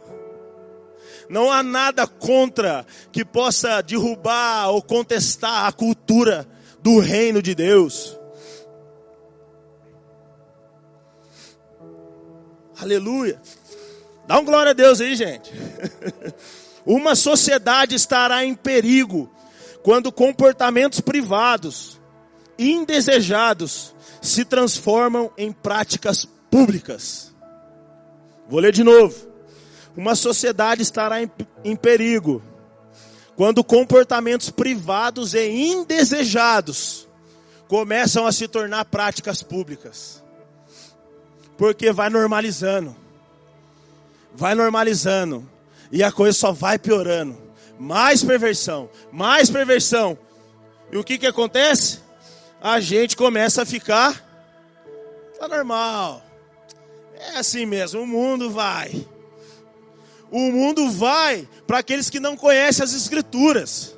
[1.28, 6.48] Não há nada contra que possa derrubar ou contestar a cultura
[6.80, 8.18] do reino de Deus.
[12.80, 13.38] Aleluia.
[14.26, 15.52] Dá um glória a Deus aí, gente.
[16.86, 19.30] Uma sociedade estará em perigo
[19.82, 22.00] quando comportamentos privados,
[22.58, 27.32] indesejados, se transformam em práticas públicas.
[28.48, 29.28] Vou ler de novo.
[29.96, 31.30] Uma sociedade estará em,
[31.64, 32.42] em perigo
[33.36, 37.08] quando comportamentos privados e indesejados
[37.68, 40.22] começam a se tornar práticas públicas.
[41.56, 42.94] Porque vai normalizando.
[44.34, 45.48] Vai normalizando.
[45.90, 47.40] E a coisa só vai piorando.
[47.78, 50.18] Mais perversão, mais perversão.
[50.92, 52.00] E o que que acontece?
[52.60, 54.28] A gente começa a ficar
[55.38, 56.22] tá normal.
[57.14, 59.06] É assim mesmo, o mundo vai.
[60.30, 63.96] O mundo vai para aqueles que não conhecem as escrituras.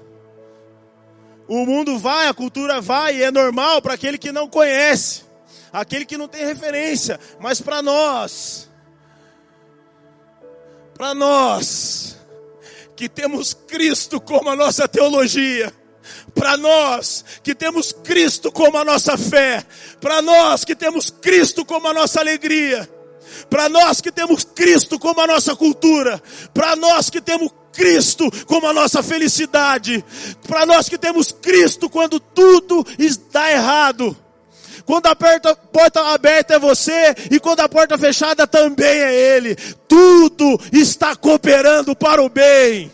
[1.48, 5.25] O mundo vai, a cultura vai e é normal para aquele que não conhece,
[5.72, 7.18] aquele que não tem referência.
[7.40, 8.70] Mas para nós,
[10.94, 12.16] Para nós
[12.94, 15.72] que temos Cristo como a nossa teologia,
[16.35, 19.64] para nós que temos Cristo como a nossa fé,
[20.01, 22.88] para nós que temos Cristo como a nossa alegria,
[23.49, 28.66] para nós que temos Cristo como a nossa cultura, para nós que temos Cristo como
[28.66, 30.05] a nossa felicidade,
[30.47, 34.16] para nós que temos Cristo quando tudo está errado.
[34.85, 35.57] Quando a porta,
[36.12, 39.55] aberta é você e quando a porta fechada também é Ele.
[39.87, 42.90] Tudo está cooperando para o bem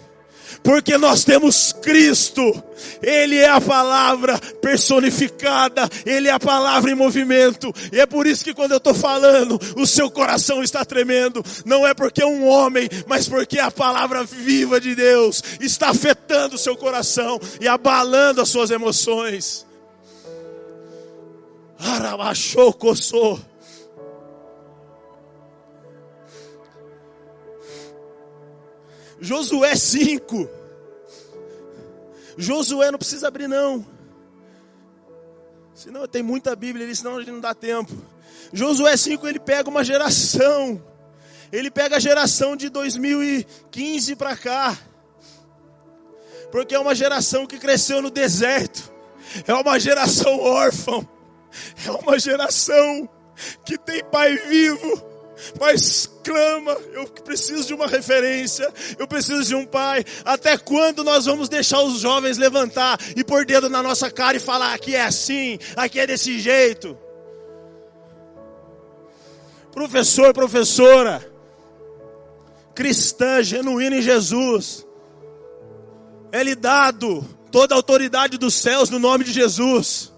[0.68, 2.62] porque nós temos Cristo,
[3.00, 8.44] Ele é a palavra personificada, Ele é a palavra em movimento, e é por isso
[8.44, 12.46] que quando eu estou falando, o seu coração está tremendo, não é porque é um
[12.46, 18.42] homem, mas porque a palavra viva de Deus está afetando o seu coração e abalando
[18.42, 19.66] as suas emoções.
[21.78, 23.40] Arabachou, coçou.
[29.18, 30.57] Josué 5.
[32.38, 33.84] Josué não precisa abrir, não.
[35.74, 37.92] Senão tem muita Bíblia ali, senão a gente não dá tempo.
[38.52, 40.82] Josué 5 ele pega uma geração.
[41.52, 44.78] Ele pega a geração de 2015 para cá.
[46.50, 48.90] Porque é uma geração que cresceu no deserto.
[49.46, 51.06] É uma geração órfã.
[51.84, 53.08] É uma geração
[53.64, 55.08] que tem pai vivo
[55.60, 60.04] mas clama, eu preciso de uma referência, eu preciso de um pai.
[60.26, 64.40] Até quando nós vamos deixar os jovens levantar e pôr dedo na nossa cara e
[64.40, 66.96] falar: aqui é assim, aqui é desse jeito?
[69.72, 71.26] Professor, professora,
[72.74, 74.86] cristã, genuína em Jesus,
[76.30, 80.12] é lhe dado toda a autoridade dos céus no nome de Jesus.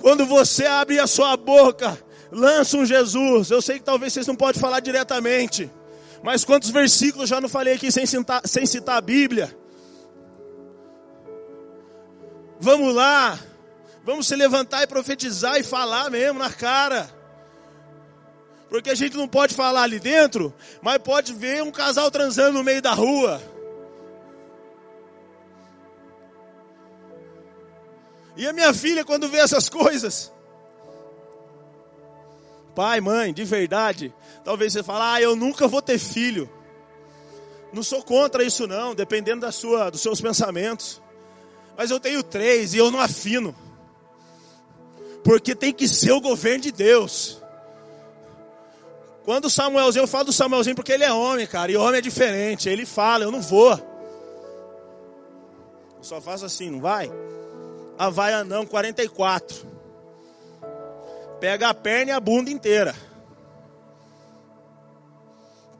[0.00, 1.98] Quando você abre a sua boca,
[2.34, 3.50] lança um Jesus.
[3.50, 5.70] Eu sei que talvez vocês não podem falar diretamente,
[6.22, 9.56] mas quantos versículos já não falei aqui sem citar, sem citar a Bíblia?
[12.60, 13.38] Vamos lá,
[14.04, 17.08] vamos se levantar e profetizar e falar mesmo na cara.
[18.68, 22.64] Porque a gente não pode falar ali dentro, mas pode ver um casal transando no
[22.64, 23.40] meio da rua.
[28.36, 30.33] E a minha filha, quando vê essas coisas,
[32.74, 36.50] pai, mãe, de verdade, talvez você fale, ah, eu nunca vou ter filho.
[37.72, 41.02] Não sou contra isso não, dependendo da sua, dos seus pensamentos.
[41.76, 43.54] Mas eu tenho três e eu não afino.
[45.24, 47.42] Porque tem que ser o governo de Deus.
[49.24, 52.02] Quando o Samuelzinho, eu falo do Samuelzinho porque ele é homem, cara, e homem é
[52.02, 52.68] diferente.
[52.68, 53.72] Ele fala, eu não vou.
[55.96, 57.10] Eu só faço assim, não vai?
[57.98, 59.73] Havaianão 44.
[61.44, 62.96] Pega a perna e a bunda inteira.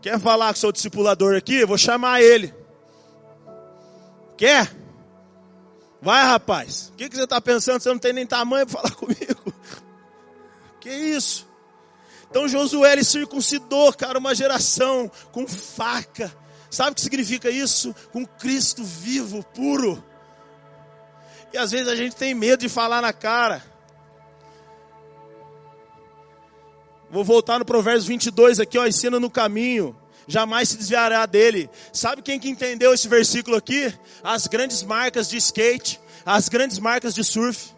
[0.03, 1.65] Quer falar que sou discipulador aqui?
[1.65, 2.53] Vou chamar ele.
[4.37, 4.71] Quer?
[6.03, 6.93] Vai, rapaz.
[6.93, 7.81] O que, que você está pensando?
[7.81, 9.55] Você não tem nem tamanho para falar comigo.
[10.83, 11.49] Que isso?
[12.29, 16.31] Então Josué ele circuncidou, cara, uma geração com faca.
[16.71, 17.95] Sabe o que significa isso?
[18.13, 20.05] Com Cristo vivo, puro.
[21.55, 23.73] E às vezes a gente tem medo de falar na cara.
[27.15, 29.97] Vou voltar no Provérbios 22 aqui, ó, ensina no caminho,
[30.27, 31.71] jamais se desviará dele.
[31.93, 33.95] Sabe quem que entendeu esse versículo aqui?
[34.21, 37.71] As grandes marcas de skate, as grandes marcas de surf,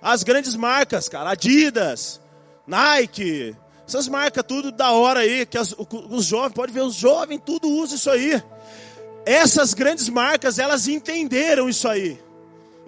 [0.00, 2.22] as grandes marcas, cara, Adidas,
[2.66, 3.54] Nike,
[3.86, 5.74] essas marcas tudo da hora aí, que as,
[6.08, 8.42] os jovens, pode ver, os jovens tudo usa isso aí.
[9.26, 12.18] Essas grandes marcas, elas entenderam isso aí.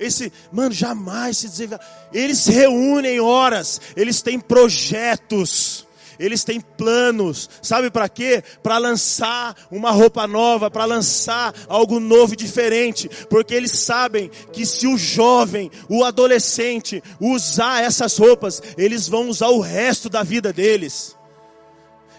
[0.03, 1.81] Esse, mano, jamais se desvia.
[2.13, 5.87] Eles se reúnem horas, eles têm projetos,
[6.19, 7.49] eles têm planos.
[7.61, 8.43] Sabe para quê?
[8.63, 14.65] Para lançar uma roupa nova, para lançar algo novo e diferente, porque eles sabem que
[14.65, 20.53] se o jovem, o adolescente usar essas roupas, eles vão usar o resto da vida
[20.53, 21.17] deles.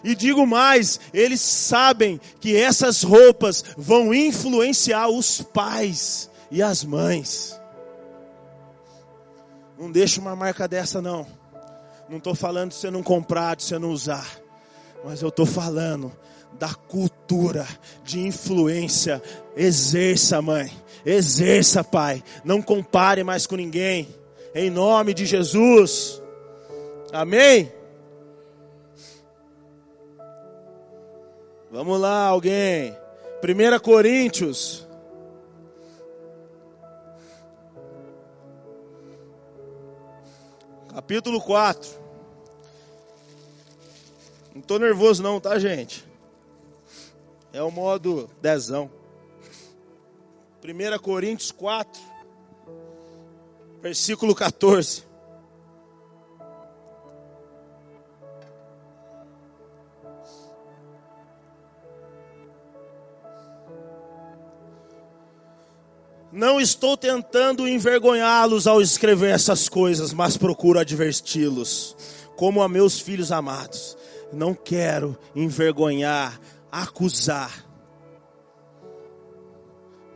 [0.03, 7.57] E digo mais, eles sabem que essas roupas vão influenciar os pais e as mães.
[9.83, 11.27] Não deixa uma marca dessa não.
[12.07, 14.25] Não estou falando de você não comprar, de você não usar.
[15.03, 16.09] Mas eu estou falando
[16.57, 17.67] da cultura
[18.01, 19.21] de influência.
[19.57, 20.71] Exerça, mãe.
[21.05, 22.23] Exerça, pai.
[22.45, 24.07] Não compare mais com ninguém.
[24.55, 26.21] Em nome de Jesus.
[27.11, 27.69] Amém?
[31.69, 32.95] Vamos lá, alguém.
[33.43, 34.82] 1 Coríntios
[40.93, 41.89] capítulo 4.
[44.53, 46.05] Não estou nervoso não, tá gente?
[47.51, 48.89] É o modo dezão.
[50.63, 52.01] 1 Coríntios 4,
[53.81, 55.03] versículo 14.
[66.33, 71.95] Não estou tentando envergonhá-los ao escrever essas coisas, mas procuro adverti-los,
[72.35, 73.95] como a meus filhos amados.
[74.31, 77.63] Não quero envergonhar, acusar.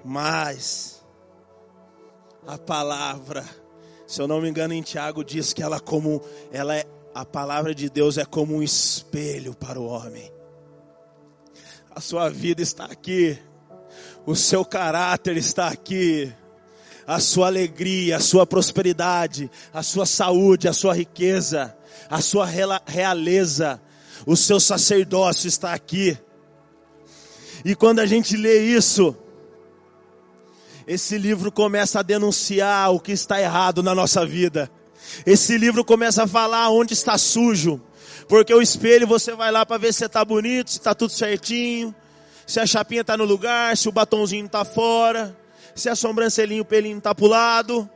[0.04, 1.06] Mas
[2.48, 3.46] a palavra,
[4.08, 6.20] se eu não me engano, em Tiago diz que ela como
[6.52, 10.32] ela é a palavra de Deus é como um espelho para o homem.
[11.92, 13.38] A sua vida está aqui
[14.28, 16.34] o seu caráter está aqui,
[17.08, 21.74] a sua alegria, a sua prosperidade, a sua saúde, a sua riqueza,
[22.10, 22.46] a sua
[22.86, 23.82] realeza,
[24.26, 26.18] o seu sacerdócio está aqui.
[27.64, 29.16] E quando a gente lê isso,
[30.86, 34.70] esse livro começa a denunciar o que está errado na nossa vida.
[35.26, 37.82] Esse livro começa a falar onde está sujo.
[38.28, 41.96] Porque o espelho você vai lá para ver se está bonito, se está tudo certinho
[42.48, 45.38] se a chapinha está no lugar, se o batonzinho está fora,
[45.76, 47.90] se a sobrancelhinha, o pelinho está para lado.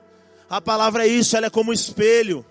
[0.50, 2.46] A palavra é isso, ela é como um espelho.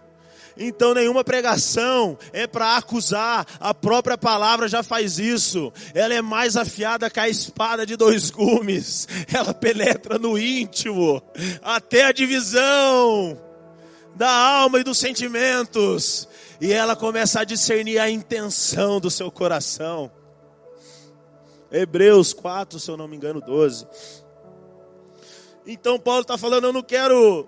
[0.57, 5.71] Então nenhuma pregação é para acusar, a própria palavra já faz isso.
[5.95, 9.07] Ela é mais afiada que a espada de dois gumes.
[9.33, 11.23] Ela penetra no íntimo,
[11.63, 13.39] até a divisão
[14.17, 16.27] da alma e dos sentimentos.
[16.61, 20.11] E ela começa a discernir a intenção do seu coração.
[21.71, 23.87] Hebreus 4, se eu não me engano, 12.
[25.67, 27.47] Então Paulo está falando, eu não quero,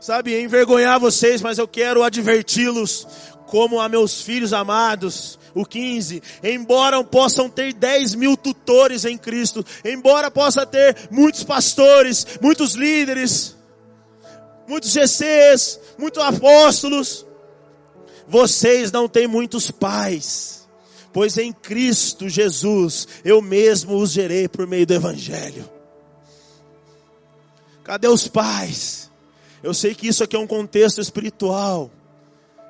[0.00, 3.06] sabe, envergonhar vocês, mas eu quero adverti-los
[3.46, 5.38] como a meus filhos amados.
[5.54, 12.26] O 15, embora possam ter 10 mil tutores em Cristo, embora possa ter muitos pastores,
[12.42, 13.56] muitos líderes,
[14.66, 17.24] muitos GCs, muitos apóstolos,
[18.26, 20.63] vocês não têm muitos pais
[21.14, 25.70] pois em Cristo Jesus eu mesmo os gerei por meio do Evangelho.
[27.84, 29.10] Cadê os pais?
[29.62, 31.88] Eu sei que isso aqui é um contexto espiritual,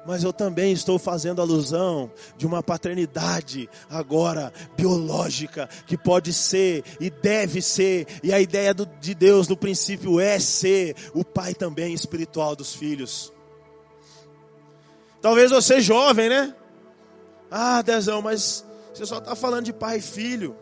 [0.06, 7.08] mas eu também estou fazendo alusão de uma paternidade agora biológica que pode ser e
[7.08, 11.94] deve ser, e a ideia do, de Deus no princípio é ser o pai também
[11.94, 13.32] espiritual dos filhos.
[15.22, 16.54] Talvez você jovem, né?
[17.56, 20.56] Ah, Dezão, mas você só está falando de pai e filho.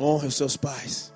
[0.00, 1.12] Honre os seus pais.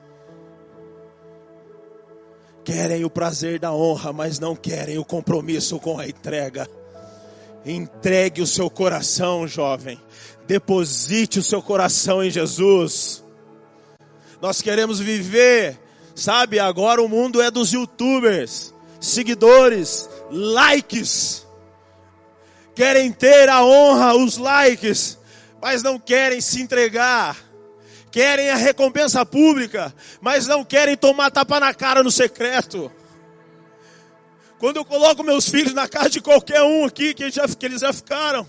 [2.62, 6.68] Querem o prazer da honra, mas não querem o compromisso com a entrega.
[7.64, 9.98] Entregue o seu coração, jovem.
[10.46, 13.24] Deposite o seu coração em Jesus.
[14.38, 15.80] Nós queremos viver,
[16.14, 16.58] sabe?
[16.58, 18.74] Agora o mundo é dos youtubers,
[19.06, 21.46] seguidores, likes.
[22.74, 25.18] Querem ter a honra, os likes,
[25.62, 27.36] mas não querem se entregar.
[28.10, 32.90] Querem a recompensa pública, mas não querem tomar tapa na cara no secreto.
[34.58, 37.82] Quando eu coloco meus filhos na casa de qualquer um aqui, que, já, que eles
[37.82, 38.48] já ficaram,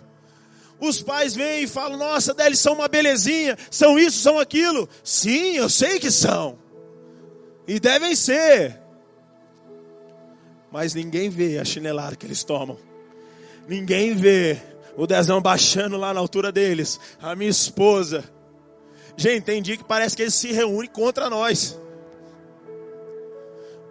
[0.80, 4.88] os pais vêm e falam: Nossa, eles são uma belezinha, são isso, são aquilo.
[5.04, 6.58] Sim, eu sei que são,
[7.68, 8.87] e devem ser
[10.72, 12.78] mas ninguém vê a chinelada que eles tomam.
[13.68, 14.58] Ninguém vê
[14.96, 17.00] o dezão baixando lá na altura deles.
[17.22, 18.24] A minha esposa.
[19.16, 21.78] Gente, tem dia que parece que eles se reúnem contra nós.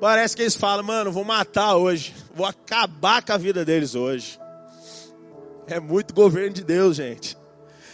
[0.01, 2.15] Parece que eles falam, mano, vou matar hoje.
[2.35, 4.39] Vou acabar com a vida deles hoje.
[5.67, 7.37] É muito governo de Deus, gente.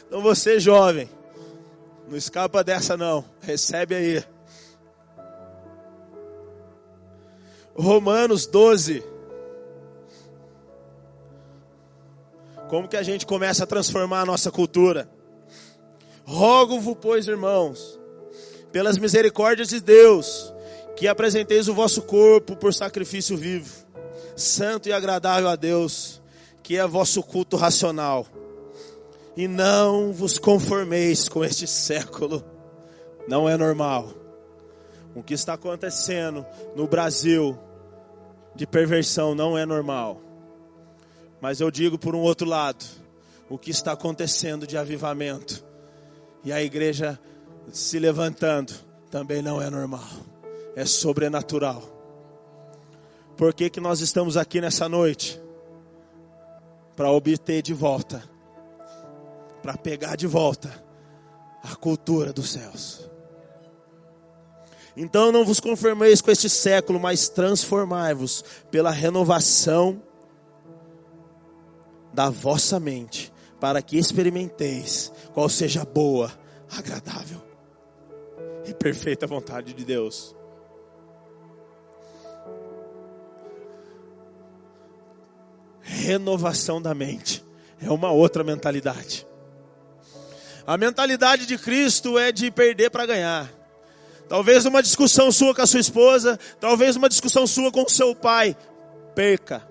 [0.06, 1.08] Então você, jovem,
[2.08, 3.24] não escapa dessa não.
[3.40, 4.24] Recebe aí.
[7.74, 9.02] Romanos 12.
[12.68, 15.08] Como que a gente começa a transformar a nossa cultura?
[16.24, 17.98] Rogo-vos, pois, irmãos,
[18.70, 20.52] pelas misericórdias de Deus,
[20.96, 23.84] que apresenteis o vosso corpo por sacrifício vivo,
[24.36, 26.22] santo e agradável a Deus,
[26.62, 28.26] que é vosso culto racional.
[29.36, 32.44] E não vos conformeis com este século.
[33.26, 34.21] Não é normal
[35.14, 36.44] o que está acontecendo
[36.74, 37.58] no Brasil
[38.54, 40.20] de perversão não é normal.
[41.40, 42.84] Mas eu digo por um outro lado,
[43.48, 45.64] o que está acontecendo de avivamento
[46.44, 47.18] e a igreja
[47.72, 48.72] se levantando
[49.10, 50.08] também não é normal.
[50.74, 51.82] É sobrenatural.
[53.36, 55.40] Por que, que nós estamos aqui nessa noite?
[56.96, 58.32] Para obter de volta
[59.62, 60.84] para pegar de volta
[61.62, 63.08] a cultura dos céus.
[64.96, 70.02] Então não vos conformeis com este século, mas transformai-vos pela renovação
[72.12, 76.30] da vossa mente, para que experimenteis qual seja boa,
[76.70, 77.40] agradável
[78.66, 80.36] e perfeita vontade de Deus.
[85.80, 87.44] Renovação da mente
[87.80, 89.26] é uma outra mentalidade.
[90.66, 93.61] A mentalidade de Cristo é de perder para ganhar.
[94.32, 98.14] Talvez uma discussão sua com a sua esposa, talvez uma discussão sua com o seu
[98.14, 98.56] pai,
[99.14, 99.62] perca.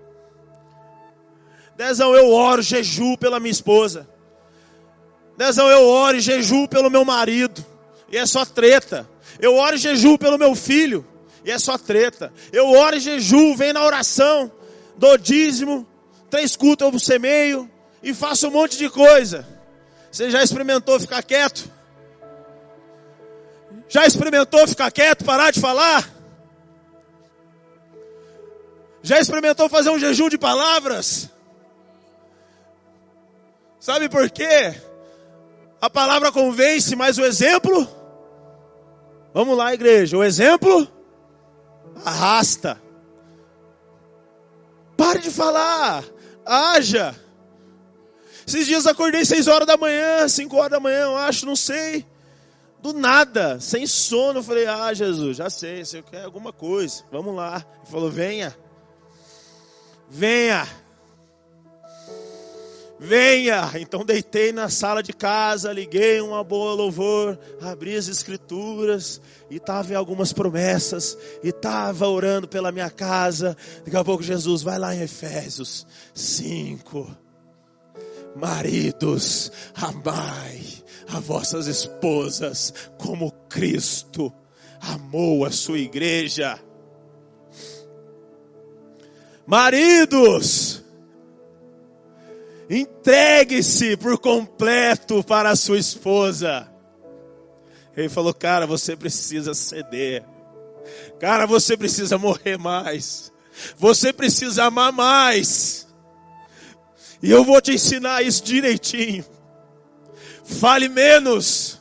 [1.75, 4.07] Dezão, eu oro, jejuo pela minha esposa.
[5.35, 7.65] Dezão, eu oro e jejuo pelo meu marido.
[8.11, 9.09] E é só treta.
[9.39, 11.03] Eu oro e jejuo pelo meu filho.
[11.43, 12.31] E é só treta.
[12.53, 14.51] Eu oro e jejuo, venho na oração,
[14.95, 15.87] dou dízimo,
[16.29, 17.67] três cultos eu semeio
[18.03, 19.43] e faço um monte de coisa.
[20.11, 21.80] Você já experimentou ficar quieto?
[23.91, 26.09] Já experimentou ficar quieto, parar de falar?
[29.03, 31.29] Já experimentou fazer um jejum de palavras?
[33.81, 34.73] Sabe por quê?
[35.81, 37.85] A palavra convence, mas o exemplo.
[39.33, 40.17] Vamos lá, igreja.
[40.17, 40.87] O exemplo
[42.05, 42.81] arrasta.
[44.95, 46.05] Pare de falar.
[46.45, 47.13] Haja.
[48.47, 52.09] Esses dias acordei seis horas da manhã, cinco horas da manhã, eu acho, não sei.
[52.81, 57.35] Do nada, sem sono, eu falei, ah, Jesus, já sei, você quer alguma coisa, vamos
[57.35, 57.63] lá.
[57.77, 58.57] Ele falou, venha,
[60.09, 60.67] venha,
[62.99, 63.71] venha.
[63.75, 69.93] Então deitei na sala de casa, liguei uma boa louvor, abri as escrituras, e estava
[69.93, 73.55] em algumas promessas, e estava orando pela minha casa.
[73.85, 77.15] Daqui a pouco Jesus, vai lá em Efésios 5.
[78.35, 84.33] Maridos, amai a vossas esposas como Cristo
[84.79, 86.59] amou a sua igreja.
[89.45, 90.83] Maridos,
[92.69, 96.71] entregue-se por completo para a sua esposa.
[97.95, 100.23] Ele falou, cara, você precisa ceder.
[101.19, 103.31] Cara, você precisa morrer mais.
[103.77, 105.87] Você precisa amar mais.
[107.21, 109.25] E eu vou te ensinar isso direitinho.
[110.59, 111.79] Fale menos.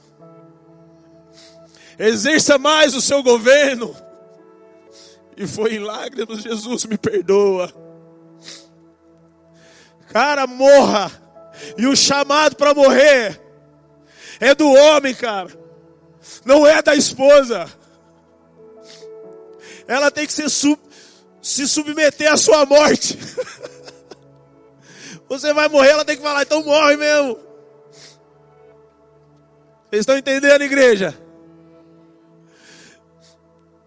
[1.99, 3.95] Exerça mais o seu governo.
[5.37, 7.73] E foi em lágrimas, Jesus me perdoa.
[10.09, 11.11] Cara, morra.
[11.77, 13.41] E o chamado para morrer
[14.39, 15.51] é do homem, cara.
[16.45, 17.71] Não é da esposa.
[19.87, 20.81] Ela tem que sub,
[21.43, 23.19] se submeter à sua morte.
[25.29, 27.50] Você vai morrer, ela tem que falar, então morre mesmo.
[29.91, 31.19] Vocês estão entendendo, igreja?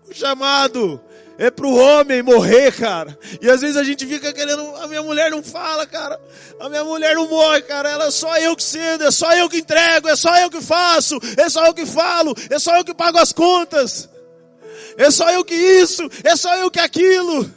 [0.05, 1.01] O chamado
[1.37, 3.17] é para o homem morrer, cara.
[3.41, 6.19] E às vezes a gente fica querendo, a minha mulher não fala, cara.
[6.59, 7.89] A minha mulher não morre, cara.
[7.89, 10.61] Ela é só eu que cedo, é só eu que entrego, é só eu que
[10.61, 14.09] faço, é só eu que falo, é só eu que pago as contas.
[14.97, 17.49] É só eu que isso, é só eu que aquilo.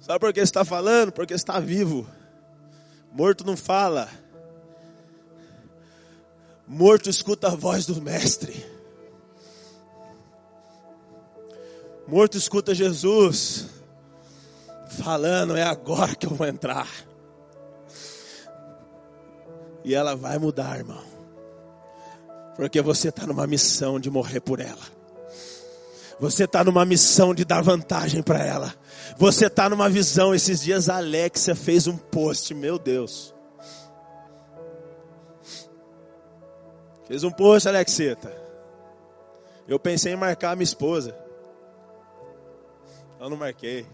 [0.00, 1.12] Sabe por que está falando?
[1.12, 2.08] Porque está vivo.
[3.12, 4.08] Morto não fala.
[6.66, 8.64] Morto escuta a voz do Mestre.
[12.06, 13.66] Morto escuta Jesus
[14.98, 16.88] falando: é agora que eu vou entrar.
[19.84, 21.02] E ela vai mudar, irmão.
[22.54, 24.99] Porque você está numa missão de morrer por ela.
[26.20, 28.74] Você está numa missão de dar vantagem para ela.
[29.16, 30.34] Você está numa visão.
[30.34, 33.34] Esses dias a Alexia fez um post, meu Deus.
[37.08, 38.30] Fez um post, Alexita.
[39.66, 41.16] Eu pensei em marcar a minha esposa.
[43.18, 43.86] Eu não marquei.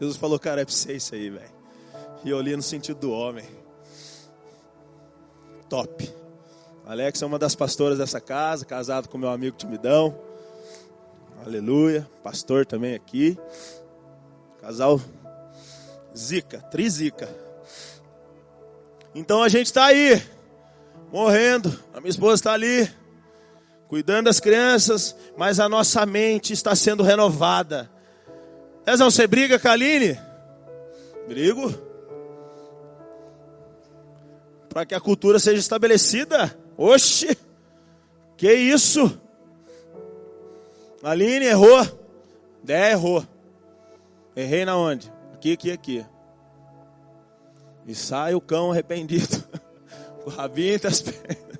[0.00, 1.52] Jesus falou, cara, é pra você isso aí, velho.
[2.24, 3.44] E eu li no sentido do homem.
[5.68, 6.12] Top.
[6.84, 10.29] Alex é uma das pastoras dessa casa, casado com meu amigo Timidão.
[11.44, 12.08] Aleluia.
[12.22, 13.38] Pastor também aqui.
[14.60, 15.00] Casal
[16.16, 17.28] Zica, Trizica.
[19.14, 20.22] Então a gente está aí,
[21.10, 21.72] morrendo.
[21.94, 22.88] A minha esposa está ali,
[23.88, 27.90] cuidando das crianças, mas a nossa mente está sendo renovada.
[28.86, 30.18] Ezão, você briga com a Aline?
[31.26, 31.72] Brigo.
[34.68, 36.56] Para que a cultura seja estabelecida.
[36.76, 37.36] Oxe,
[38.36, 39.20] que isso?
[41.02, 41.86] Aline errou.
[42.62, 43.24] Dé errou.
[44.36, 45.12] Errei na onde?
[45.34, 46.06] Aqui, aqui, aqui.
[47.86, 49.42] E sai o cão arrependido,
[50.24, 51.58] o rabinho entre as pernas.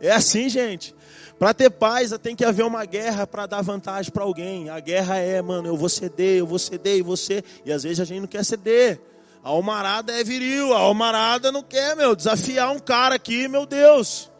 [0.00, 0.94] É assim, gente.
[1.38, 4.70] Para ter paz, tem que haver uma guerra para dar vantagem para alguém.
[4.70, 7.42] A guerra é, mano, eu vou ceder, eu vou ceder e você.
[7.64, 9.00] E às vezes a gente não quer ceder.
[9.44, 14.31] A almarada é viril, a almarada não quer, meu, desafiar um cara aqui, meu Deus.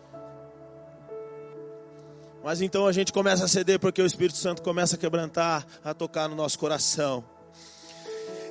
[2.45, 5.95] Mas então a gente começa a ceder porque o Espírito Santo começa a quebrantar, a
[5.95, 7.25] tocar no nosso coração.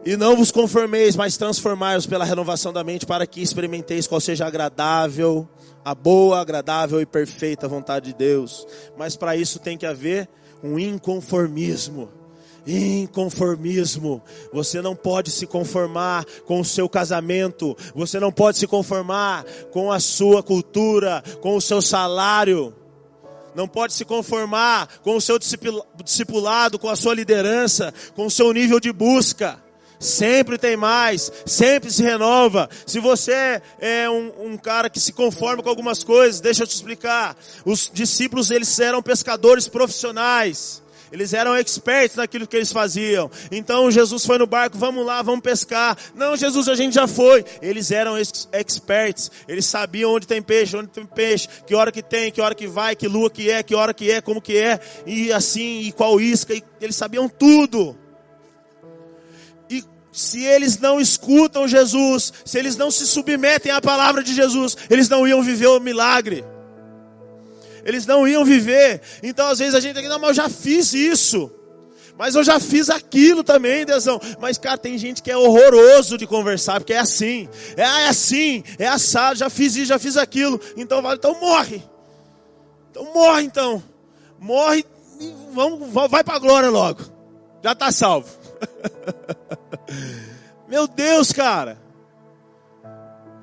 [0.03, 4.47] E não vos conformeis, mas transformai-vos pela renovação da mente, para que experimenteis qual seja
[4.47, 5.47] agradável,
[5.85, 8.65] a boa, agradável e perfeita vontade de Deus.
[8.97, 10.27] Mas para isso tem que haver
[10.63, 12.09] um inconformismo.
[12.65, 14.23] Inconformismo.
[14.51, 17.77] Você não pode se conformar com o seu casamento.
[17.93, 22.73] Você não pode se conformar com a sua cultura, com o seu salário.
[23.55, 28.51] Não pode se conformar com o seu discipulado, com a sua liderança, com o seu
[28.53, 29.59] nível de busca
[30.01, 32.67] sempre tem mais, sempre se renova.
[32.87, 36.73] Se você é um, um, cara que se conforma com algumas coisas, deixa eu te
[36.73, 37.37] explicar.
[37.63, 40.81] Os discípulos eles eram pescadores profissionais.
[41.11, 43.29] Eles eram expertos naquilo que eles faziam.
[43.51, 45.97] Então Jesus foi no barco, vamos lá, vamos pescar.
[46.15, 47.43] Não, Jesus, a gente já foi.
[47.61, 49.31] Eles eram ex experts.
[49.47, 52.67] Eles sabiam onde tem peixe, onde tem peixe, que hora que tem, que hora que
[52.67, 55.91] vai, que lua que é, que hora que é, como que é, e assim, e
[55.91, 56.53] qual isca.
[56.53, 57.97] E eles sabiam tudo
[60.11, 65.07] se eles não escutam Jesus, se eles não se submetem à palavra de Jesus, eles
[65.07, 66.43] não iam viver o milagre.
[67.85, 69.01] Eles não iam viver.
[69.21, 71.51] Então, às vezes a gente aqui, não, mas eu já fiz isso.
[72.17, 74.19] Mas eu já fiz aquilo também, Deusão.
[74.39, 77.49] Mas, cara, tem gente que é horroroso de conversar, porque é assim.
[77.75, 80.59] É, é assim, é assado, já fiz isso, já fiz aquilo.
[80.77, 81.81] Então, vale, então morre.
[82.91, 83.83] Então morre, então.
[84.39, 84.85] Morre
[85.19, 87.01] e vamos, vai para a glória logo.
[87.63, 88.29] Já está salvo.
[90.67, 91.81] Meu Deus, cara.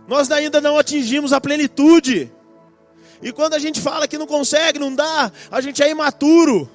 [0.07, 2.33] Nós ainda não atingimos a plenitude.
[3.23, 6.71] E quando a gente fala que não consegue, não dá, a gente é imaturo.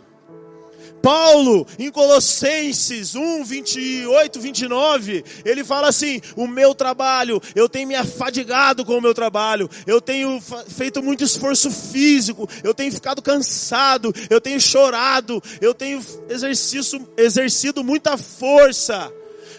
[1.03, 7.95] Paulo, em Colossenses 1, 28, 29, ele fala assim: O meu trabalho, eu tenho me
[7.95, 14.15] afadigado com o meu trabalho, eu tenho feito muito esforço físico, eu tenho ficado cansado,
[14.29, 19.11] eu tenho chorado, eu tenho exercido, exercido muita força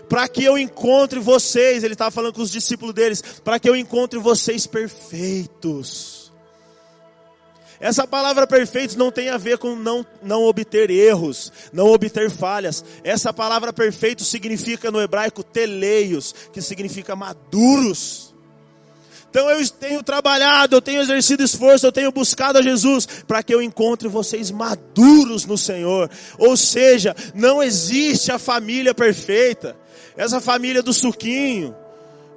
[0.09, 3.77] para que eu encontre vocês, ele estava falando com os discípulos deles, para que eu
[3.77, 6.14] encontre vocês perfeitos.
[7.85, 12.83] Essa palavra perfeito não tem a ver com não, não obter erros, não obter falhas.
[13.05, 18.35] Essa palavra perfeito significa no hebraico teleios, que significa maduros.
[19.29, 23.55] Então eu tenho trabalhado, eu tenho exercido esforço, eu tenho buscado a Jesus para que
[23.55, 26.11] eu encontre vocês maduros no Senhor.
[26.39, 29.77] Ou seja, não existe a família perfeita.
[30.17, 31.77] Essa família do suquinho,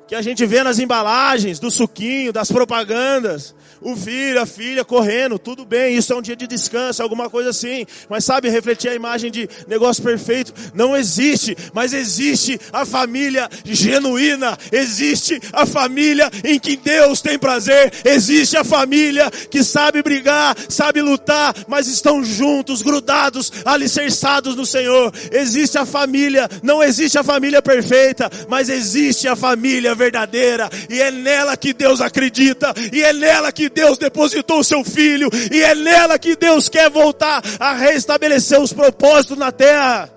[0.08, 5.38] que a gente vê nas embalagens, do suquinho, das propagandas o filho, a filha correndo,
[5.38, 7.86] tudo bem, isso é um dia de descanso, alguma coisa assim.
[8.10, 14.58] Mas sabe, refletir a imagem de negócio perfeito não existe, mas existe a família genuína,
[14.72, 21.02] existe a família em que Deus tem prazer, existe a família que sabe brigar, sabe
[21.02, 25.14] lutar, mas estão juntos, grudados, alicerçados no Senhor.
[25.32, 31.12] Existe a família, não existe a família perfeita, mas existe a família verdadeira, e é
[31.12, 35.76] nela que Deus acredita, e é nela que Deus depositou o seu filho e é
[35.76, 40.10] nela que Deus quer voltar a restabelecer os propósitos na terra.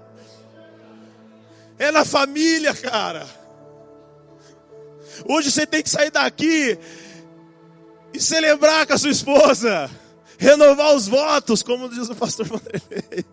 [1.78, 3.26] É na família, cara.
[5.24, 6.78] Hoje você tem que sair daqui
[8.12, 9.91] e celebrar com a sua esposa.
[10.39, 13.24] Renovar os votos, como diz o pastor Vanderlei.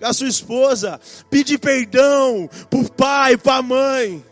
[0.00, 1.00] A sua esposa.
[1.30, 4.24] Pedir perdão pro pai, pra mãe.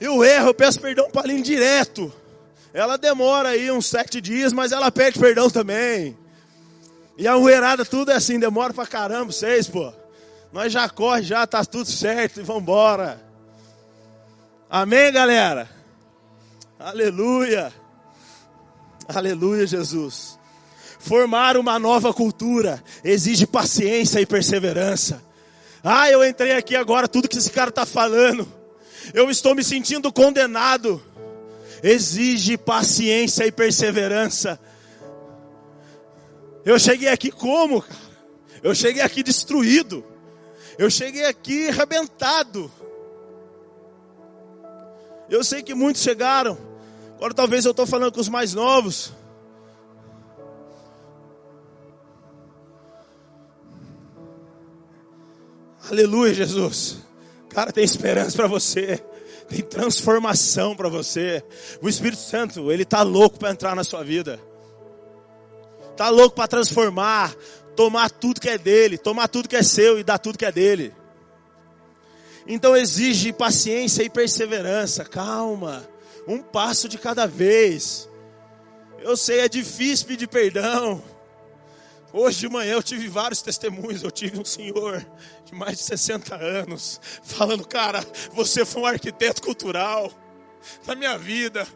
[0.00, 2.12] Eu erro, eu peço perdão para ele direto.
[2.72, 6.16] Ela demora aí uns sete dias, mas ela pede perdão também.
[7.16, 9.92] E a rueirada tudo é assim, demora pra caramba, vocês, pô.
[10.52, 13.20] Nós já corre, já tá tudo certo e vambora.
[14.68, 15.68] Amém, galera?
[16.78, 17.72] Aleluia.
[19.08, 20.38] Aleluia, Jesus.
[20.98, 25.22] Formar uma nova cultura exige paciência e perseverança.
[25.82, 28.46] Ah, eu entrei aqui agora, tudo que esse cara está falando.
[29.14, 31.02] Eu estou me sentindo condenado
[31.82, 34.58] exige paciência e perseverança.
[36.64, 37.84] Eu cheguei aqui como?
[38.62, 40.04] Eu cheguei aqui destruído.
[40.78, 42.70] Eu cheguei aqui arrebentado.
[45.30, 46.58] Eu sei que muitos chegaram.
[47.16, 49.12] Agora talvez eu estou falando com os mais novos.
[55.88, 57.05] Aleluia, Jesus.
[57.56, 59.02] Cara, tem esperança para você.
[59.48, 61.42] tem transformação para você.
[61.80, 64.38] O Espírito Santo, ele tá louco para entrar na sua vida.
[65.96, 67.34] Tá louco para transformar,
[67.74, 70.52] tomar tudo que é dele, tomar tudo que é seu e dar tudo que é
[70.52, 70.92] dele.
[72.46, 75.88] Então exige paciência e perseverança, calma,
[76.28, 78.06] um passo de cada vez.
[79.00, 81.02] Eu sei, é difícil pedir perdão.
[82.18, 84.02] Hoje de manhã eu tive vários testemunhos.
[84.02, 85.06] Eu tive um senhor
[85.44, 88.02] de mais de 60 anos falando: Cara,
[88.32, 90.10] você foi um arquiteto cultural
[90.86, 91.68] na minha vida.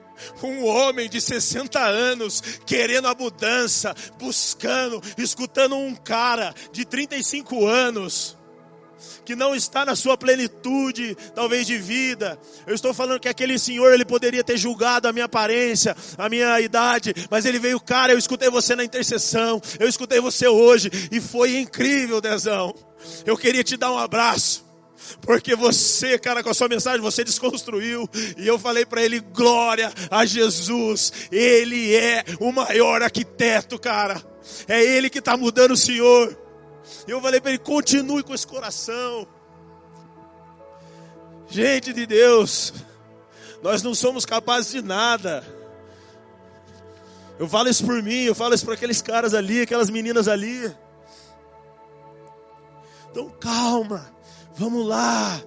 [0.43, 8.39] Um homem de 60 anos querendo a mudança, buscando, escutando um cara de 35 anos
[9.25, 12.39] que não está na sua plenitude, talvez de vida.
[12.67, 16.61] Eu estou falando que aquele senhor, ele poderia ter julgado a minha aparência, a minha
[16.61, 21.21] idade, mas ele veio, cara, eu escutei você na intercessão, eu escutei você hoje, e
[21.21, 22.75] foi incrível, Dezão.
[23.25, 24.71] Eu queria te dar um abraço.
[25.23, 28.09] Porque você, cara, com a sua mensagem, você desconstruiu.
[28.37, 31.13] E eu falei para ele: glória a Jesus.
[31.33, 34.23] Ele é o maior arquiteto, cara.
[34.69, 36.37] É ele que está mudando o Senhor.
[37.07, 39.27] Eu falei para ele: continue com esse coração.
[41.49, 42.73] Gente de Deus,
[43.63, 45.45] nós não somos capazes de nada.
[47.39, 50.73] Eu falo isso por mim, eu falo isso para aqueles caras ali, aquelas meninas ali.
[53.11, 54.15] Então calma,
[54.55, 55.43] vamos lá.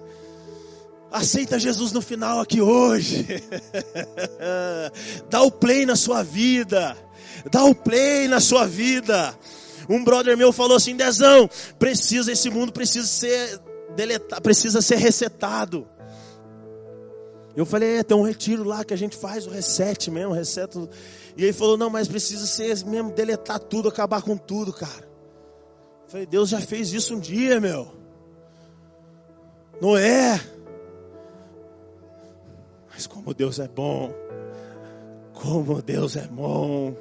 [1.10, 3.24] Aceita Jesus no final aqui hoje.
[5.30, 6.96] Dá o play na sua vida.
[7.50, 9.38] Dá o play na sua vida.
[9.88, 13.60] Um brother meu falou assim: Dezão, precisa, esse mundo precisa ser
[13.94, 15.86] deletado, precisa ser resetado.
[17.56, 20.88] Eu falei, é, tem um retiro lá que a gente faz o reset mesmo, reseto.
[21.36, 25.08] E ele falou, não, mas precisa ser mesmo deletar tudo, acabar com tudo, cara.
[26.04, 27.94] Eu falei, Deus já fez isso um dia, meu.
[29.80, 30.40] Noé.
[32.92, 34.12] Mas como Deus é bom.
[35.44, 36.96] Como Deus é bom.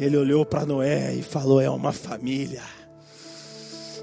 [0.00, 2.62] Ele olhou para Noé e falou: É uma família.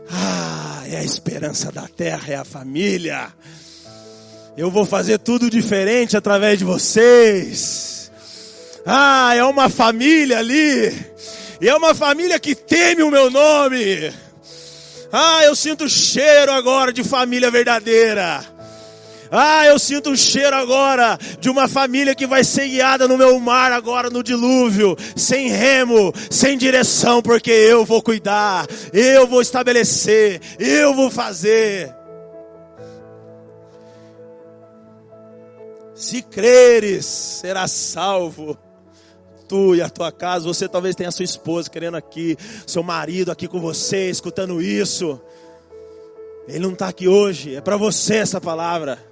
[0.10, 3.28] Ah, é a esperança da terra, é a família.
[4.56, 8.10] Eu vou fazer tudo diferente através de vocês.
[8.86, 11.12] Ah, é uma família ali.
[11.60, 14.14] E é uma família que teme o meu nome.
[15.12, 18.42] Ah, eu sinto cheiro agora de família verdadeira.
[19.34, 23.40] Ah, eu sinto um cheiro agora de uma família que vai ser guiada no meu
[23.40, 30.42] mar agora no dilúvio, sem remo, sem direção, porque eu vou cuidar, eu vou estabelecer,
[30.60, 31.96] eu vou fazer.
[35.96, 38.58] Se creres, serás salvo.
[39.48, 43.48] Tu e a tua casa, você talvez tenha sua esposa querendo aqui, seu marido aqui
[43.48, 45.22] com você, escutando isso.
[46.50, 49.11] Ele não está aqui hoje, é para você essa palavra.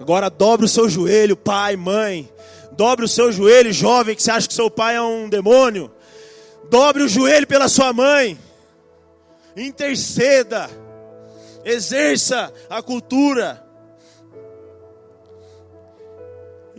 [0.00, 2.28] Agora dobre o seu joelho, pai, mãe.
[2.72, 5.90] Dobre o seu joelho, jovem, que você acha que seu pai é um demônio.
[6.68, 8.38] Dobre o joelho pela sua mãe.
[9.56, 10.68] Interceda.
[11.64, 13.64] Exerça a cultura.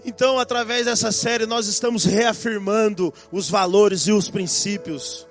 [0.05, 5.28] Então, através dessa série, nós estamos reafirmando os valores e os princípios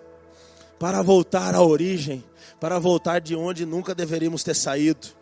[0.78, 2.22] para voltar à origem,
[2.61, 5.15] para voltar de onde nunca deveríamos ter saído.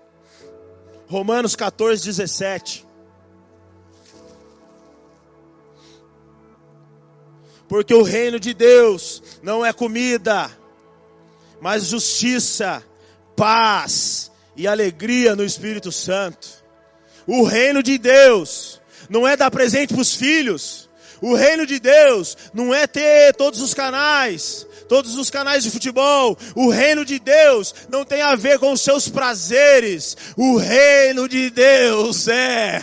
[1.14, 2.84] Romanos 14, 17.
[7.68, 10.50] Porque o reino de Deus não é comida,
[11.60, 12.82] mas justiça,
[13.36, 16.48] paz e alegria no Espírito Santo.
[17.28, 20.90] O reino de Deus não é dar presente para os filhos.
[21.20, 26.36] O reino de Deus não é ter todos os canais, todos os canais de futebol.
[26.54, 30.16] O reino de Deus não tem a ver com os seus prazeres.
[30.36, 32.82] O reino de Deus é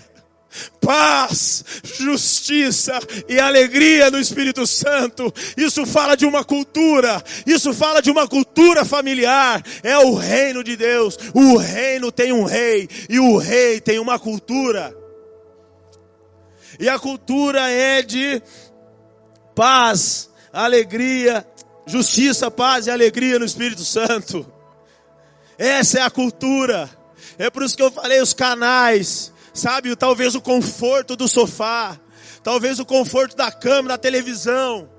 [0.82, 5.34] paz, justiça e alegria no Espírito Santo.
[5.56, 9.64] Isso fala de uma cultura, isso fala de uma cultura familiar.
[9.84, 11.18] É o reino de Deus.
[11.34, 14.96] O reino tem um rei e o rei tem uma cultura.
[16.80, 18.42] E a cultura é de
[19.54, 21.46] paz, alegria
[21.92, 24.46] justiça, paz e alegria no Espírito Santo.
[25.58, 26.90] Essa é a cultura.
[27.38, 29.96] É por isso que eu falei os canais, sabe?
[29.96, 32.00] Talvez o conforto do sofá,
[32.44, 34.90] talvez o conforto da cama, da televisão.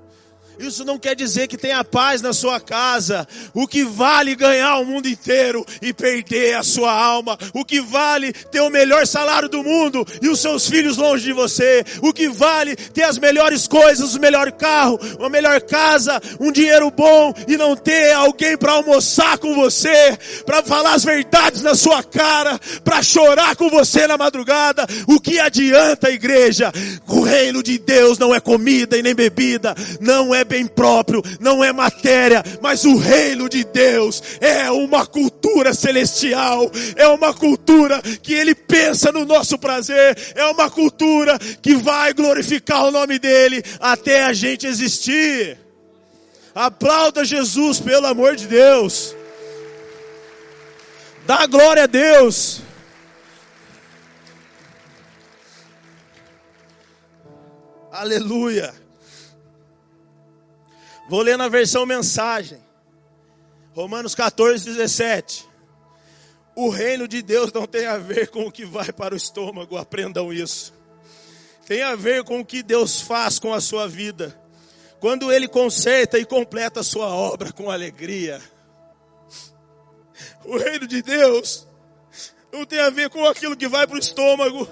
[0.59, 3.27] Isso não quer dizer que tenha paz na sua casa.
[3.53, 7.37] O que vale ganhar o mundo inteiro e perder a sua alma.
[7.53, 11.33] O que vale ter o melhor salário do mundo e os seus filhos longe de
[11.33, 11.83] você.
[12.01, 16.91] O que vale ter as melhores coisas, o melhor carro, a melhor casa, um dinheiro
[16.91, 22.03] bom e não ter alguém para almoçar com você, para falar as verdades na sua
[22.03, 24.85] cara, para chorar com você na madrugada.
[25.07, 26.71] O que adianta, igreja?
[27.07, 31.63] O reino de Deus não é comida e nem bebida, não é bem próprio, não
[31.63, 38.33] é matéria, mas o reino de Deus é uma cultura celestial, é uma cultura que
[38.33, 44.23] ele pensa no nosso prazer, é uma cultura que vai glorificar o nome dele até
[44.23, 45.57] a gente existir.
[46.53, 49.15] Aplauda Jesus, pelo amor de Deus.
[51.25, 52.61] Dá glória a Deus.
[57.91, 58.82] Aleluia.
[61.09, 62.59] Vou ler na versão mensagem.
[63.73, 65.47] Romanos 14, 17.
[66.55, 69.77] O reino de Deus não tem a ver com o que vai para o estômago,
[69.77, 70.73] aprendam isso.
[71.65, 74.39] Tem a ver com o que Deus faz com a sua vida.
[74.99, 78.41] Quando Ele conserta e completa a sua obra com alegria.
[80.45, 81.67] O reino de Deus
[82.51, 84.67] não tem a ver com aquilo que vai para o estômago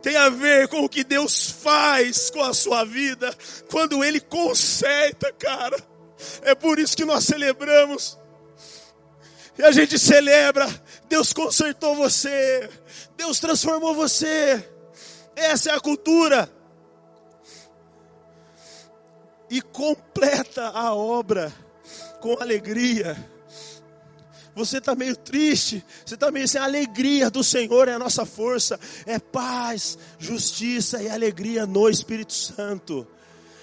[0.00, 3.34] tem a ver com o que Deus faz com a sua vida,
[3.70, 5.76] quando Ele conserta, cara.
[6.42, 8.18] É por isso que nós celebramos.
[9.58, 10.66] E a gente celebra,
[11.08, 12.70] Deus consertou você,
[13.16, 14.66] Deus transformou você.
[15.36, 16.50] Essa é a cultura.
[19.50, 21.52] E completa a obra
[22.20, 23.16] com alegria.
[24.54, 28.78] Você está meio triste, você está meio sem alegria do Senhor é a nossa força,
[29.06, 33.06] é paz, justiça e alegria no Espírito Santo.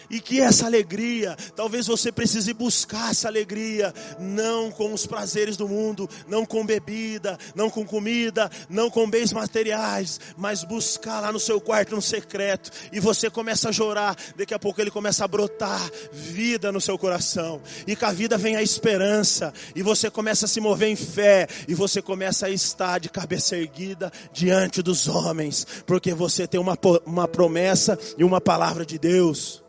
[0.10, 5.68] E que essa alegria, talvez você precise buscar essa alegria, não com os prazeres do
[5.68, 11.40] mundo, não com bebida, não com comida, não com bens materiais, mas buscar lá no
[11.40, 15.28] seu quarto, no secreto, e você começa a chorar, daqui a pouco ele começa a
[15.28, 20.46] brotar vida no seu coração, e com a vida vem a esperança, e você começa
[20.46, 25.08] a se mover em fé, e você começa a estar de cabeça erguida diante dos
[25.08, 29.67] homens, porque você tem uma, uma promessa e uma palavra de Deus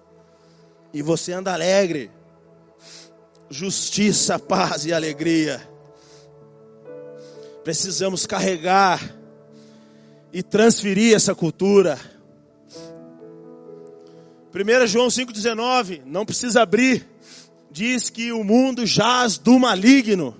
[0.93, 2.11] e você anda alegre.
[3.51, 5.61] Justiça, paz e alegria.
[7.64, 9.16] Precisamos carregar
[10.32, 11.99] e transferir essa cultura.
[14.55, 17.07] 1 João 5,19, não precisa abrir,
[17.70, 20.34] diz que o mundo jaz do maligno.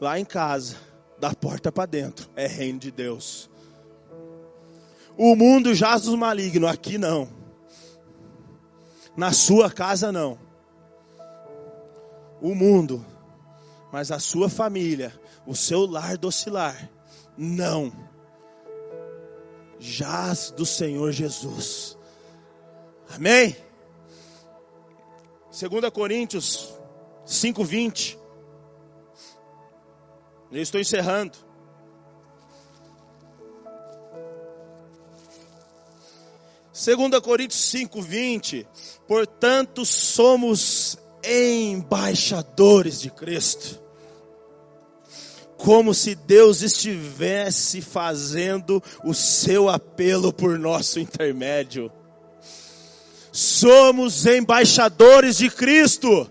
[0.00, 0.76] Lá em casa,
[1.18, 3.47] da porta para dentro, é reino de Deus.
[5.18, 7.28] O mundo jaz do maligno, aqui não.
[9.16, 10.38] Na sua casa não.
[12.40, 13.04] O mundo,
[13.92, 15.12] mas a sua família,
[15.44, 16.88] o seu lar docilar,
[17.36, 17.92] não.
[19.80, 21.98] Jaz do Senhor Jesus.
[23.12, 23.56] Amém?
[25.50, 26.78] 2 Coríntios
[27.26, 28.16] 5:20.
[30.52, 31.47] Eu estou encerrando.
[36.78, 38.66] 2 Coríntios 5, 20.
[39.08, 43.80] Portanto, somos embaixadores de Cristo.
[45.56, 51.90] Como se Deus estivesse fazendo o seu apelo por nosso intermédio.
[53.32, 56.30] Somos embaixadores de Cristo.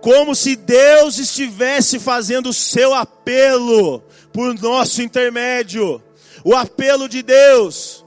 [0.00, 6.02] Como se Deus estivesse fazendo o seu apelo por nosso intermédio.
[6.42, 8.01] O apelo de Deus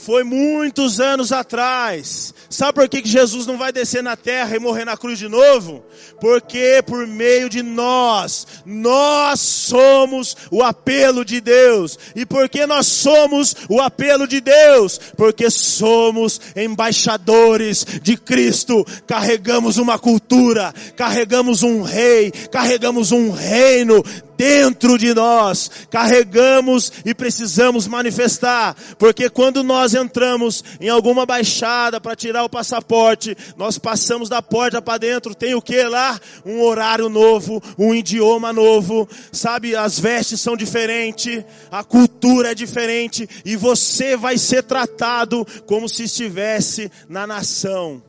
[0.00, 2.32] foi muitos anos atrás.
[2.48, 5.84] Sabe por que Jesus não vai descer na terra e morrer na cruz de novo?
[6.20, 11.98] Porque por meio de nós, nós somos o apelo de Deus.
[12.16, 14.98] E por que nós somos o apelo de Deus?
[15.16, 18.84] Porque somos embaixadores de Cristo.
[19.06, 24.02] Carregamos uma cultura, carregamos um rei, carregamos um reino
[24.40, 32.16] dentro de nós, carregamos e precisamos manifestar, porque quando nós entramos em alguma baixada para
[32.16, 36.18] tirar o passaporte, nós passamos da porta para dentro, tem o que lá?
[36.42, 39.76] Um horário novo, um idioma novo, sabe?
[39.76, 46.04] As vestes são diferentes, a cultura é diferente e você vai ser tratado como se
[46.04, 48.02] estivesse na nação.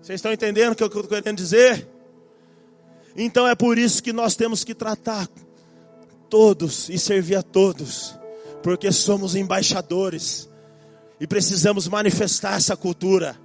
[0.00, 1.91] Vocês estão entendendo o que eu estou querendo dizer?
[3.16, 5.28] Então é por isso que nós temos que tratar
[6.30, 8.18] todos e servir a todos,
[8.62, 10.48] porque somos embaixadores.
[11.20, 13.38] E precisamos manifestar essa cultura.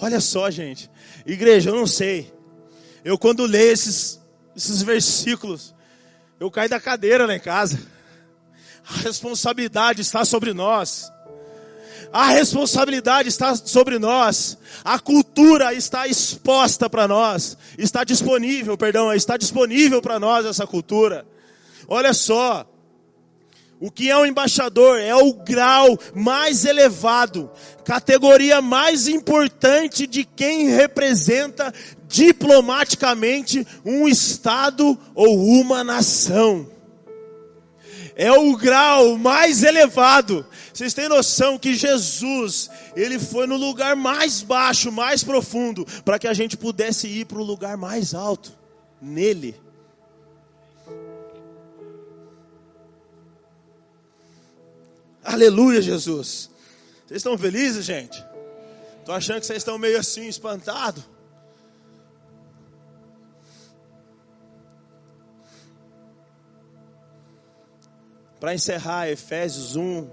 [0.00, 0.90] Olha só, gente.
[1.24, 2.32] Igreja, eu não sei.
[3.04, 4.20] Eu quando leio esses,
[4.56, 5.74] esses versículos,
[6.38, 7.80] eu caio da cadeira lá em casa.
[8.86, 11.10] A responsabilidade está sobre nós.
[12.14, 14.56] A responsabilidade está sobre nós.
[14.84, 17.58] A cultura está exposta para nós.
[17.76, 21.26] Está disponível, perdão, está disponível para nós essa cultura.
[21.88, 22.64] Olha só.
[23.80, 25.00] O que é um embaixador?
[25.00, 27.50] É o grau mais elevado,
[27.84, 31.74] categoria mais importante de quem representa
[32.06, 36.73] diplomaticamente um Estado ou uma nação.
[38.16, 40.46] É o grau mais elevado.
[40.72, 46.28] Vocês têm noção que Jesus, ele foi no lugar mais baixo, mais profundo, para que
[46.28, 48.52] a gente pudesse ir para o lugar mais alto,
[49.02, 49.60] nele.
[55.24, 56.50] Aleluia, Jesus.
[57.06, 58.22] Vocês estão felizes, gente?
[59.00, 61.02] Estou achando que vocês estão meio assim, espantados.
[68.44, 70.06] Para encerrar, Efésios 1.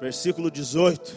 [0.00, 1.14] Versículo 18.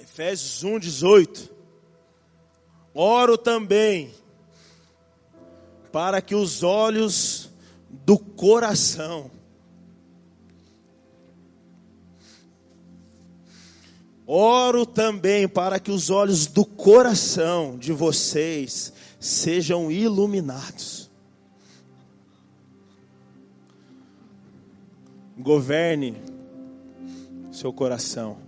[0.00, 1.54] Efésios 1, 18.
[2.92, 4.23] Oro também
[5.94, 7.48] para que os olhos
[7.88, 9.30] do coração
[14.26, 21.10] Oro também para que os olhos do coração de vocês sejam iluminados.
[25.36, 26.16] Governe
[27.52, 28.38] seu coração.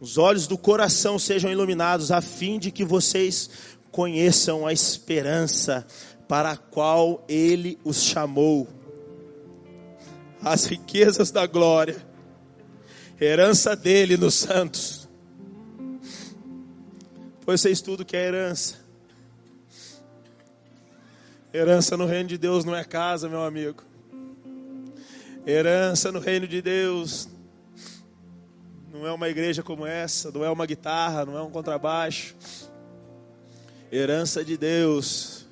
[0.00, 3.50] os olhos do coração sejam iluminados, a fim de que vocês
[3.98, 5.84] conheçam a esperança
[6.28, 8.68] para a qual Ele os chamou,
[10.40, 11.96] as riquezas da glória,
[13.20, 15.08] herança dele nos santos.
[17.44, 18.76] Pois vocês tudo que é herança.
[21.52, 23.82] Herança no reino de Deus não é casa, meu amigo.
[25.44, 27.28] Herança no reino de Deus
[28.92, 32.36] não é uma igreja como essa, não é uma guitarra, não é um contrabaixo.
[33.90, 35.46] Herança de Deus,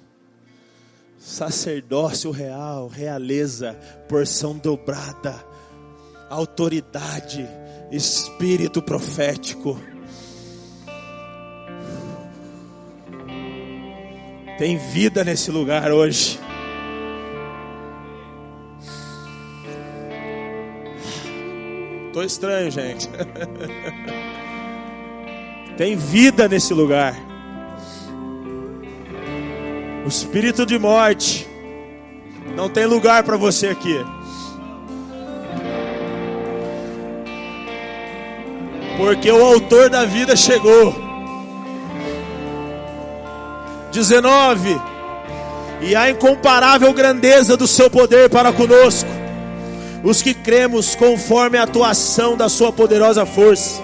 [1.18, 3.72] sacerdócio real, realeza,
[4.06, 5.42] porção dobrada,
[6.28, 7.48] autoridade,
[7.90, 9.80] espírito profético.
[14.58, 16.38] Tem vida nesse lugar hoje.
[22.12, 23.08] Tô estranho, gente.
[25.76, 27.25] Tem vida nesse lugar.
[30.06, 31.48] O espírito de morte
[32.54, 33.98] não tem lugar para você aqui.
[38.96, 40.94] Porque o autor da vida chegou.
[43.90, 44.80] 19.
[45.82, 49.10] E a incomparável grandeza do seu poder para conosco
[50.04, 53.82] os que cremos conforme a atuação da Sua poderosa força.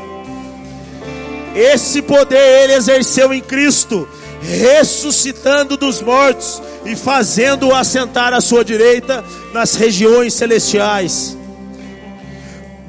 [1.52, 4.08] Esse poder ele exerceu em Cristo,
[4.43, 11.36] ressuscitando dos mortos e fazendo-o assentar à sua direita nas regiões celestiais.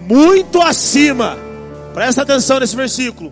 [0.08, 1.38] Muito acima,
[1.94, 3.32] presta atenção nesse versículo,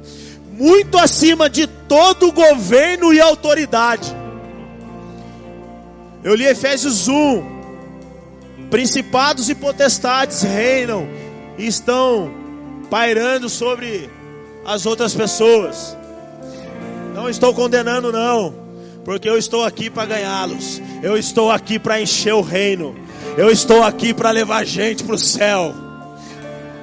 [0.53, 4.15] muito acima de todo governo e autoridade.
[6.23, 7.61] Eu li Efésios 1,
[8.71, 11.05] Principados e potestades reinam
[11.57, 12.31] e estão
[12.89, 14.09] pairando sobre
[14.65, 15.97] as outras pessoas.
[17.21, 18.51] Não estou condenando, não,
[19.05, 20.81] porque eu estou aqui para ganhá-los.
[21.03, 22.95] Eu estou aqui para encher o reino.
[23.37, 25.71] Eu estou aqui para levar gente para o céu.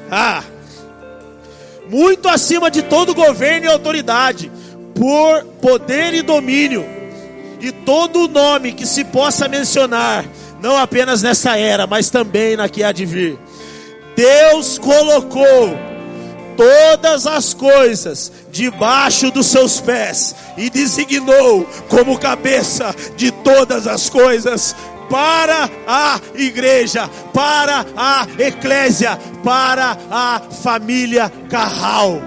[0.09, 0.45] Ah,
[1.91, 4.49] muito acima de todo governo e autoridade,
[4.95, 6.87] por poder e domínio,
[7.61, 10.25] e todo nome que se possa mencionar
[10.63, 13.37] não apenas nessa era, mas também na que há de vir.
[14.15, 15.77] Deus colocou
[16.59, 24.75] todas as coisas debaixo dos seus pés e designou como cabeça de todas as coisas
[25.09, 32.21] para a igreja, para a eclésia, para a família Carral.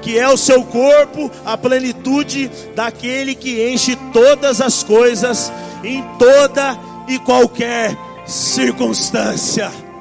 [0.00, 5.52] que é o seu corpo, a plenitude daquele que enche todas as coisas
[5.84, 7.96] em toda e qualquer
[8.26, 9.91] circunstância.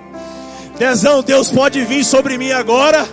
[0.81, 3.07] Dezão, Deus pode vir sobre mim agora.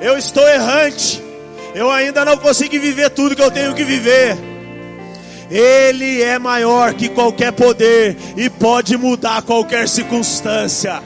[0.00, 1.20] Eu estou errante.
[1.74, 4.38] Eu ainda não consigo viver tudo que eu tenho que viver.
[5.50, 11.02] Ele é maior que qualquer poder e pode mudar qualquer circunstância.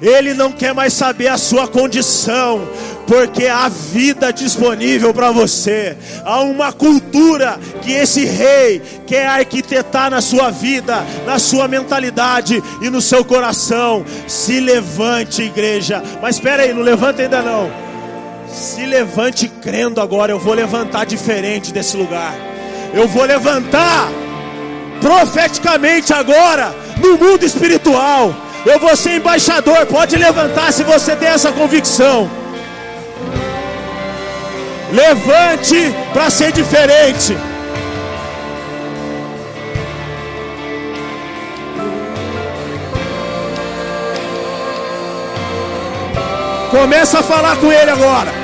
[0.00, 2.68] Ele não quer mais saber a sua condição,
[3.06, 5.96] porque há vida disponível para você.
[6.24, 12.90] Há uma cultura que esse rei quer arquitetar na sua vida, na sua mentalidade e
[12.90, 14.04] no seu coração.
[14.26, 16.02] Se levante, igreja.
[16.20, 17.70] Mas espera aí, não levanta ainda não.
[18.48, 20.32] Se levante crendo agora.
[20.32, 22.34] Eu vou levantar diferente desse lugar.
[22.92, 24.08] Eu vou levantar
[25.00, 28.34] profeticamente agora no mundo espiritual
[28.64, 29.86] eu vou ser embaixador.
[29.86, 32.30] Pode levantar se você tem essa convicção.
[34.92, 37.36] Levante para ser diferente.
[46.70, 48.43] Começa a falar com ele agora.